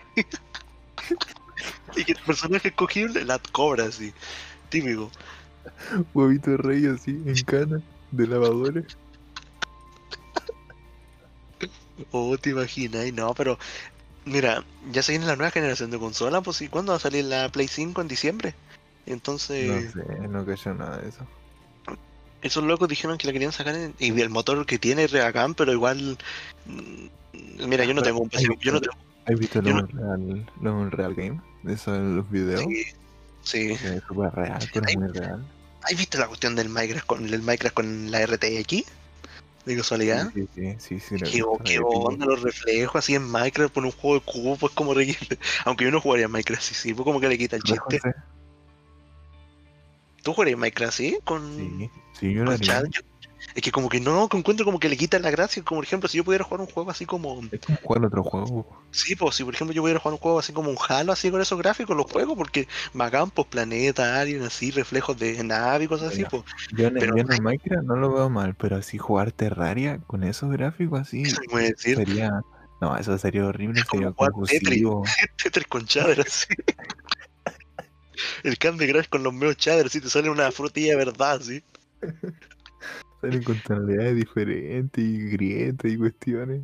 [1.96, 4.14] y que el personaje escogible, la cobra, así.
[4.70, 5.12] Típico.
[6.14, 8.86] Huevito de rey así, en cana, de lavadores.
[12.12, 13.58] Oh, te imaginas, y no, pero.
[14.26, 17.26] Mira, ya se viene la nueva generación de consola, pues, ¿y cuándo va a salir
[17.26, 18.54] la Play 5 en diciembre?
[19.06, 21.26] Entonces, No sé, no cacho nada de eso.
[22.42, 25.56] Esos locos dijeron que la querían sacar en- y el motor que tiene es bacán,
[25.56, 26.18] pero igual.
[26.66, 28.96] mm, Mira, yo no tengo un PC, yo no tengo.
[29.26, 31.42] ¿Has visto los no- Unreal, los Unreal Game?
[31.64, 32.62] De eso en los videos.
[32.62, 32.84] Sí,
[33.44, 33.72] sí.
[33.72, 35.46] Es súper real, pero es muy real.
[35.84, 38.84] ¿Has visto la cuestión del Minecraft con el Minecraft con la RTX?
[39.66, 40.32] De casualidad.
[40.34, 41.16] Sí, sí, sí, sí,
[41.64, 44.94] Qué, onda los reflejos así en Minecraft por un juego de cubo, pues como
[45.66, 47.84] Aunque yo no jugaría en Minecraft así, sí, pues como que le quita el ¿Verdad,
[47.90, 48.10] chiste.
[50.24, 51.18] ¿Tú jugarías Minecraft así?
[51.24, 51.90] Con, Sí,
[52.20, 52.84] sí, yo lo haría.
[53.56, 55.64] Es que como que no, que encuentro como que le quita la gracia.
[55.64, 57.42] Como por ejemplo, si yo pudiera jugar un juego así como.
[57.52, 58.84] Es como jugar otro juego.
[58.92, 61.32] Sí, pues si por ejemplo yo pudiera jugar un juego así como un Halo, así
[61.32, 65.88] con esos gráficos, los juegos, porque bacán, pues planeta, alien, así, reflejos de nave y
[65.88, 66.44] cosas así, pues.
[66.76, 70.00] Yo en, Pero yo en el Minecraft no lo veo mal, pero así jugar Terraria
[70.06, 71.96] con esos gráficos así Eso decir.
[71.96, 72.42] sería.
[72.82, 74.84] No, eso sería horrible, Es como sería jugar Tetris.
[75.44, 76.48] Tetris con chadder así.
[78.44, 81.64] El Candy Crush con los meos chadder, así te sale una frutilla de verdad, así.
[83.22, 86.62] Salen con tonalidades diferentes y grietas y cuestiones.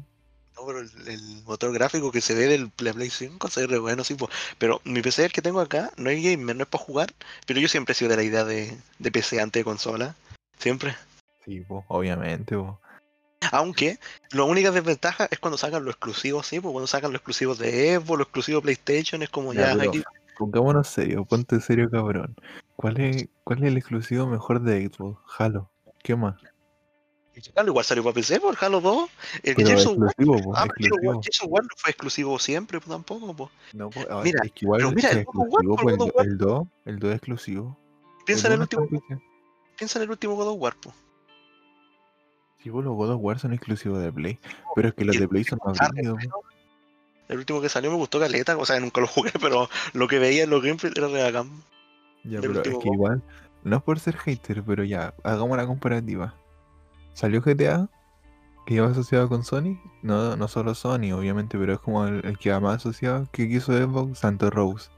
[0.55, 3.67] No, pero el, el motor gráfico que se ve del Play Play 5 se ve
[3.67, 4.29] re bueno, sí, po.
[4.57, 7.13] Pero mi PC el que tengo acá no es gamer, no es para jugar,
[7.45, 10.15] pero yo siempre he sido de la idea de, de PC antes de consola.
[10.57, 10.95] Siempre.
[11.43, 12.79] Sí, po, obviamente, po.
[13.51, 13.99] Aunque
[14.31, 17.93] la única desventaja es cuando sacan los exclusivos, sí, pues cuando sacan los exclusivos de
[17.93, 20.03] Evo, los exclusivos PlayStation, es como Ya, ya, pero aquí.
[20.37, 22.35] Pongámonos serio, ponte serio, cabrón.
[22.75, 25.19] ¿Cuál es, cuál es el exclusivo mejor de Xbox?
[25.37, 25.69] Halo.
[26.03, 26.35] ¿Qué más?
[27.55, 29.09] Halo igual salió para PC por Halo 2.
[29.43, 30.13] El Pero War.
[30.15, 31.47] po, Ah, exclusivo.
[31.51, 33.49] War no fue exclusivo siempre, pues tampoco, pues.
[33.73, 36.37] No, po, ah, Mira, es que igual pero mira, el War, exclusivo, po, el, el
[36.37, 37.77] 2, el 2 es exclusivo.
[38.25, 39.21] Piensa en el último, PC.
[39.77, 40.95] piensa en el último God of War, pues.
[42.63, 44.39] Sí, po, los God of War son exclusivos de Play.
[44.75, 46.41] Pero es que los de Play son más po.
[47.27, 50.19] El último que salió me gustó caleta, o sea, nunca lo jugué, pero lo que
[50.19, 51.49] veía en los gameplays era re bacán.
[52.23, 53.21] Ya, pero es que igual,
[53.63, 56.35] no es por ser hater, pero ya, hagamos una comparativa.
[57.13, 57.89] Salió GTA,
[58.65, 62.37] que iba asociado con Sony, no, no solo Sony, obviamente, pero es como el, el
[62.37, 64.89] que va más asociado, que quiso Xbox, Santo Rose.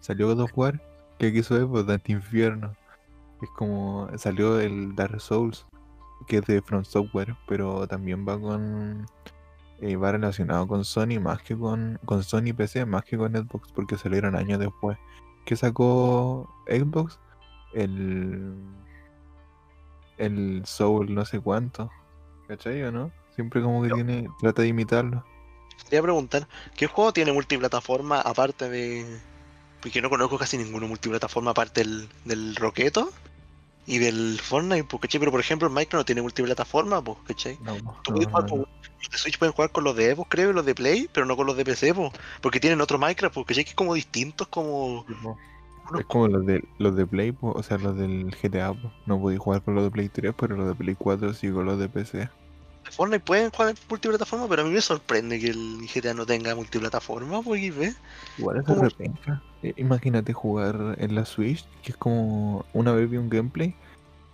[0.00, 0.80] Salió God of War,
[1.18, 2.74] que quiso Xbox, Dante Infierno.
[3.42, 5.66] Es como, salió el Dark Souls,
[6.26, 9.06] que es de From Software, pero también va con...
[9.80, 13.72] eh, va relacionado con Sony más que con, con Sony PC, más que con Xbox,
[13.72, 14.98] porque salieron años después
[15.44, 17.18] que sacó Xbox,
[17.74, 18.54] el
[20.16, 21.90] el Soul no sé cuánto,
[22.48, 23.10] ¿cachai o no?
[23.34, 25.24] Siempre como que tiene, trata de imitarlo.
[25.84, 26.46] Quería preguntar,
[26.76, 29.04] ¿qué juego tiene multiplataforma aparte de.
[29.82, 33.10] Porque no conozco casi ninguno multiplataforma aparte del, del Roqueto
[33.86, 35.18] y del Fortnite, pues, ¿cachai?
[35.18, 37.58] Pero por ejemplo, el Minecraft no tiene multiplataforma, pues, ¿cachai?
[37.62, 40.28] No, no, Tú puedes jugar con- los de Switch pueden jugar con los de Xbox,
[40.30, 42.10] creo, y los de Play, pero no con los de PC, pues,
[42.40, 43.64] porque tienen otro Minecraft, porque ¿cachai?
[43.64, 45.04] Que es como distintos, como.
[45.98, 48.90] Es como los de los de Play, po, o sea, los del GTA, po.
[49.04, 51.66] no podía jugar con los de Play 3, pero los de Play 4 sí con
[51.66, 52.30] los de PC.
[52.84, 56.26] De Fortnite pueden jugar en multiplataforma, pero a mí me sorprende que el GTA no
[56.26, 57.96] tenga multiplataforma, pues, ¿ves?
[58.36, 59.42] Igual es repenca.
[59.62, 63.74] Eh, Imagínate jugar en la Switch, que es como una vez vi un gameplay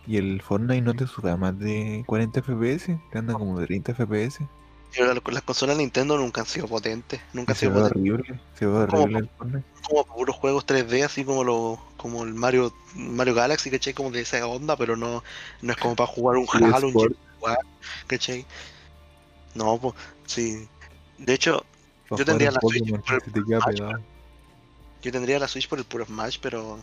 [0.07, 3.67] y el Fortnite no te sube a más de 40 FPS, te anda como de
[3.67, 4.49] 30 FPS.
[4.97, 7.93] Las consolas Nintendo nunca han sido potentes, nunca han se sido potentes.
[7.93, 9.67] horrible, se ve horrible el Fortnite.
[9.89, 13.95] como puros juegos 3D, así como lo, como el Mario, Mario Galaxy, ¿cachai?
[13.95, 15.23] Como de esa onda, pero no,
[15.63, 16.95] no es como para jugar un Halo, un
[17.41, 17.59] Gears,
[18.07, 18.47] ¿cachai?
[19.55, 19.95] No, pues,
[20.27, 20.69] sí.
[21.19, 21.65] De hecho,
[22.11, 24.01] Yo jugar tendría la Switch por el queda Smash, pegado.
[25.03, 26.81] yo tendría la Switch por el puro Smash, pero...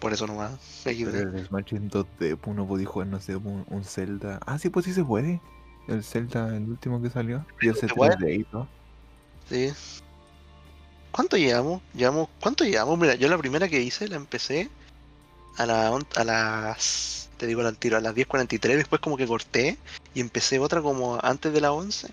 [0.00, 0.58] Por eso nomás.
[0.84, 4.40] Pero el Smash en 2D, pues no podía jugar, no sé, un, un Zelda.
[4.46, 5.40] Ah, sí, pues sí se puede.
[5.88, 7.44] El Zelda, el último que salió.
[7.60, 8.16] Y ese ¿Se puede?
[8.16, 8.68] 3D y todo.
[9.48, 9.72] Sí.
[11.10, 11.82] ¿Cuánto llevamos?
[11.92, 12.98] Llevamos, ¿cuánto llevamos?
[12.98, 14.70] Mira, yo la primera que hice la empecé
[15.56, 19.78] a, la, a las, te digo al tiro, a las 10.43, después como que corté
[20.12, 22.12] y empecé otra como antes de las 11.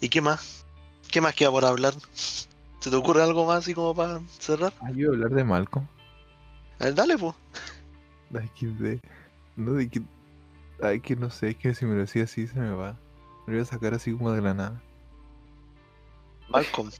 [0.00, 0.64] ¿Y qué más?
[1.10, 1.94] ¿Qué más queda por hablar?
[2.14, 4.72] ¿Se te ocurre algo más así como para cerrar?
[4.80, 5.88] Ah, yo iba a hablar de Malcolm.
[6.78, 7.34] A ver, dale, pues.
[8.38, 9.00] Ay, que de.
[9.56, 10.00] No, de que.
[10.80, 12.92] Ay, que no sé, es que si me lo decía así se me va.
[13.46, 14.80] Me lo voy a sacar así como de la nada.
[16.50, 16.92] Malcolm.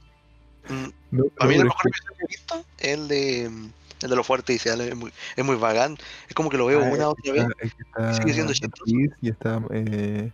[0.67, 3.71] Mm, No, a mí no, el mejor que he visto es el de, mm,
[4.01, 4.87] el de los fuertes iniciales.
[4.89, 5.97] Es muy, es muy vagán.
[6.27, 7.41] Es como que lo veo Ah, una otra que vez.
[7.43, 8.83] está- es que está sigue siendo chistoso.
[8.85, 9.61] Chris y está.
[9.71, 10.31] Eh,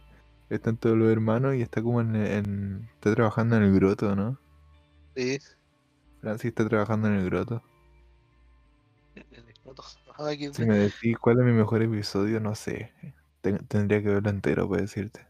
[0.50, 4.38] están todos los hermanos y está como en, en- Está trabajando en el groto, ¿no?
[5.16, 5.40] Sí.
[6.22, 7.62] Francis está trabajando en el groto.
[9.16, 12.94] El aquí Si me decís cuál es mi mejor episodio, no sé.
[13.42, 15.26] Ten- tendría que verlo entero para decirte.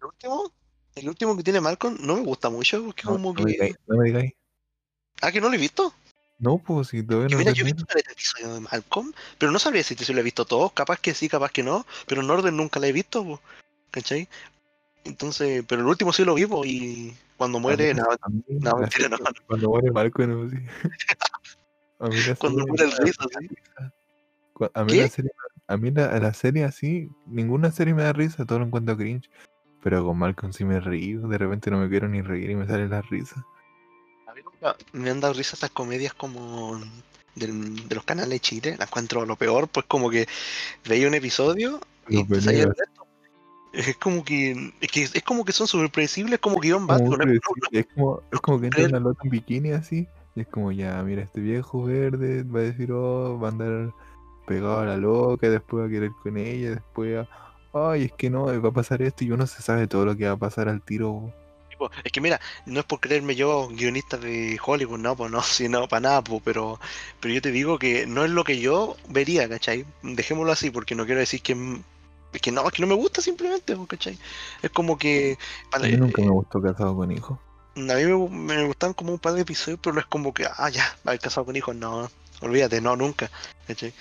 [0.00, 0.52] El último,
[0.94, 3.52] el último que tiene Malcolm no me gusta mucho porque No, como no me que.
[3.52, 3.76] digáis.
[3.86, 4.32] No me digáis.
[5.22, 5.92] Ah, que no lo he visto.
[6.38, 9.58] No, pues si todavía no mira, yo he visto el episodio de Malcolm, pero no
[9.58, 10.70] sabría si lo he visto todo.
[10.70, 11.86] Capaz que sí, capaz que no.
[12.06, 13.40] Pero en orden nunca lo he visto, po,
[13.90, 14.28] ¿cachai?
[15.04, 19.08] Entonces, pero el último sí lo vi, po, y cuando muere, no, no, la mentira,
[19.08, 20.56] no, Cuando muere Malcolm, no, sí.
[21.98, 23.48] A mí la cuando muere el mucha así.
[24.74, 25.02] A mí ¿Qué?
[25.02, 25.30] la serie
[25.68, 29.30] a mí la, la serie así, ninguna serie me da risa, todo lo encuentro cringe.
[29.82, 32.66] Pero con Malcolm sí me río, de repente no me quiero ni reír y me
[32.66, 33.44] sale la risa.
[34.70, 36.80] A mí nunca me han dado risa estas comedias como
[37.34, 38.76] del- de los canales de Chile.
[38.78, 40.26] La encuentro lo peor, pues como que
[40.88, 42.24] veía un episodio y
[42.62, 42.74] el.
[43.72, 47.10] Es como que es, que, es como que son súper predecibles, como guion básico.
[47.10, 47.40] muy no es-
[47.72, 51.02] es como, es como que entra una lota en bikini así, y es como ya,
[51.02, 53.92] mira, este viejo verde va a decir, oh, va a andar
[54.46, 57.26] pegado a la loca, después va a querer con ella, después,
[57.74, 60.24] ay, es que no, va a pasar esto, y uno se sabe todo lo que
[60.26, 61.34] va a pasar al tiro.
[62.04, 65.68] Es que mira, no es por creerme yo guionista de Hollywood, no, pues no, si
[65.68, 66.80] no, para nada, pues, pero,
[67.20, 69.84] pero yo te digo que no es lo que yo vería, ¿cachai?
[70.02, 71.54] Dejémoslo así, porque no quiero decir que,
[72.42, 74.18] que no, que no me gusta simplemente, pues, ¿cachai?
[74.62, 75.38] Es como que
[75.78, 77.38] A vale, mí nunca eh, me gustó casado con hijos.
[77.76, 80.46] a mí me, me gustan como un par de episodios, pero no es como que,
[80.46, 83.30] ah, ya, va a haber casado con hijos, no, olvídate, no, nunca,
[83.66, 83.92] ¿cachai?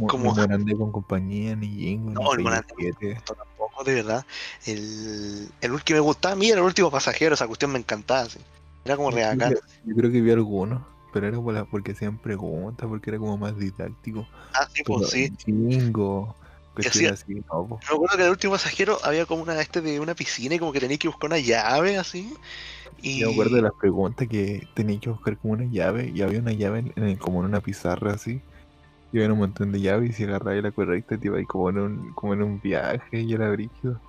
[0.00, 2.66] Como, Morandé con compañía, ni Jingo, No, el ni Morandé.
[2.76, 3.12] 7.
[3.12, 4.26] esto tampoco, de verdad.
[4.66, 7.78] El, el último que me gustaba a mí era el último pasajero, esa cuestión me
[7.78, 8.38] encantaba, así.
[8.84, 9.54] Era como Yo re creo bacán.
[9.54, 13.18] que- Yo creo que vi algunos, pero era por la- porque hacían preguntas, porque era
[13.18, 14.26] como más didáctico.
[14.54, 15.32] Ah, sí, pues sí.
[15.44, 16.34] Jingo,
[16.76, 17.78] hacía- así, no, po.
[17.88, 20.58] Me acuerdo que en el último pasajero había como una este de una piscina y
[20.58, 22.34] como que tenía que buscar una llave así.
[23.00, 26.22] Y Yo me acuerdo de las preguntas que tenía que buscar como una llave y
[26.22, 28.40] había una llave en, en el- como en una pizarra así.
[29.14, 32.12] Y había un montón de llaves y si agarraba la correcta te como en un,
[32.14, 34.00] como en un viaje y era brígido.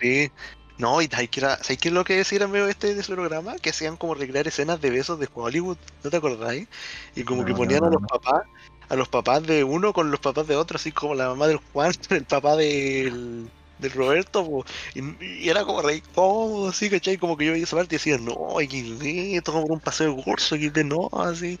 [0.00, 0.30] sí.
[0.78, 3.12] No, y hay que era, ¿sabes qué es lo que decían medio este de ese
[3.12, 3.56] programa?
[3.56, 6.68] Que hacían como recrear escenas de besos de Hollywood, ¿no te acordáis?
[7.16, 8.42] Y como que ponían no, a los papás,
[8.88, 11.60] a los papás de uno con los papás de otro, así como la mamá del
[11.72, 13.48] Juan, el papá del,
[13.84, 17.16] del Roberto, po, y, y era como re incómodo, así, ¿cachai?
[17.16, 20.22] Como que yo veía esa parte y decía, no, XD, todo por un paseo de
[20.22, 21.58] curso, XD, no, así.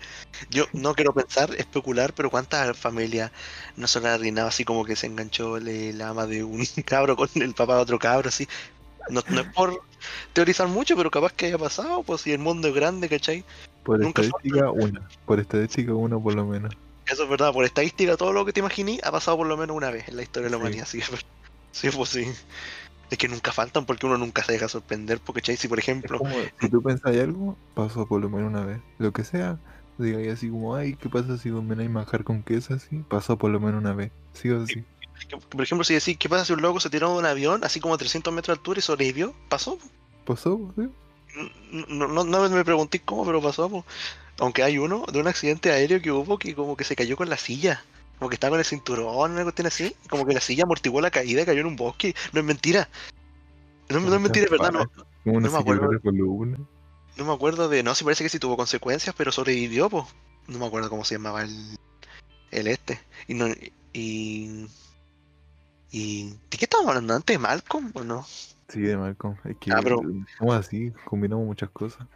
[0.50, 3.30] Yo no quiero pensar, especular, pero cuántas familias
[3.76, 7.16] no se le ha arruinado así como que se enganchó la ama de un cabro
[7.16, 8.48] con el papá de otro cabro, así.
[9.10, 9.82] No, no es por
[10.32, 13.44] teorizar mucho, pero capaz que haya pasado, pues si el mundo es grande, ¿cachai?
[13.82, 15.08] Por Nunca estadística, una.
[15.26, 16.74] Por estadística, una por lo menos.
[17.06, 19.76] Eso es verdad, por estadística, todo lo que te imaginé ha pasado por lo menos
[19.76, 20.62] una vez en la historia de la Sí.
[20.62, 21.26] humanidad, sí, es verdad.
[21.74, 22.26] Sí, pues sí.
[23.10, 25.56] Es que nunca faltan porque uno nunca se deja sorprender, porque.
[25.56, 28.80] Si por ejemplo, como, si tú pensás algo, pasó por lo menos una vez.
[28.98, 29.58] Lo que sea,
[29.98, 33.04] digáis así como, ay, ¿qué pasa si combináis manjar con queso así?
[33.08, 34.10] Pasó por lo menos una vez.
[34.32, 34.84] Sí o sí.
[35.50, 37.78] por ejemplo, si decís, ¿qué pasa si un loco se tiró de un avión así
[37.78, 39.34] como a 300 metros de altura y sobrevivió?
[39.48, 39.78] ¿Pasó?
[40.24, 40.88] Pasó, sí.
[41.88, 43.68] No, no, no me pregunté cómo, pero pasó.
[43.68, 43.84] po.
[44.38, 47.28] Aunque hay uno de un accidente aéreo que hubo que como que se cayó con
[47.28, 47.84] la silla.
[48.24, 49.94] Como que estaba con el cinturón, una cuestión así.
[50.08, 52.14] Como que la silla amortiguó la caída y cayó en un bosque.
[52.32, 52.88] No es mentira.
[53.90, 54.72] No, no es mentira, es verdad.
[54.72, 54.88] No,
[55.22, 55.92] Como una no me acuerdo.
[55.92, 56.58] la columna.
[57.18, 57.82] no me acuerdo de.
[57.82, 60.04] No, sí parece que sí tuvo consecuencias, pero sobrevivió, pues.
[60.48, 61.76] No me acuerdo cómo se llamaba el,
[62.50, 62.98] el este.
[63.28, 63.46] Y no.
[63.92, 64.68] Y.
[65.90, 66.30] Y.
[66.50, 67.38] ¿De qué estábamos hablando antes?
[67.38, 68.26] ¿Malcolm o no?
[68.68, 69.36] Sí, de Malcolm.
[69.44, 70.00] Es que, Ah, pero-
[70.54, 72.06] así, combinamos muchas cosas.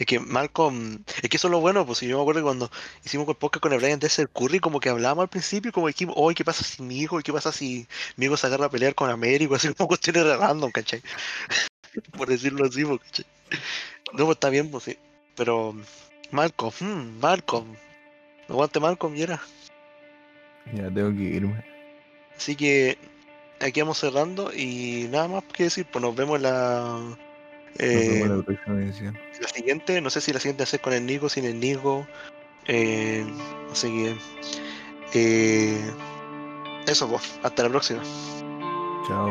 [0.00, 2.44] Es que Malcolm, es que eso es lo bueno, pues si yo me acuerdo que
[2.44, 2.70] cuando
[3.04, 6.14] hicimos el podcast con el Brian Desser Curry, como que hablábamos al principio, como dijimos,
[6.16, 7.86] oye, ¿qué pasa si mi hijo, qué pasa si
[8.16, 9.54] mi hijo se agarra a pelear con Américo?
[9.56, 11.02] Así como cuestiones random, ¿cachai?
[12.16, 13.26] Por decirlo así, pues, ¿cachai?
[14.14, 14.96] No, pues está bien, pues sí.
[15.36, 15.76] Pero
[16.30, 17.76] Malcolm, hmm, Malcolm.
[18.48, 19.42] Aguante Malcolm y era.
[20.72, 21.62] Ya tengo que irme.
[22.38, 22.96] Así que
[23.60, 27.16] aquí vamos cerrando y nada más que decir, pues nos vemos en la,
[27.78, 28.26] eh,
[29.40, 30.00] la siguiente.
[30.00, 32.06] No sé si la siguiente ser con el Nico, sin el Nico.
[32.66, 33.24] Eh,
[33.70, 34.16] así que.
[35.14, 35.90] Eh,
[36.86, 37.38] eso, pues.
[37.42, 38.02] Hasta la próxima.
[39.06, 39.30] Chao.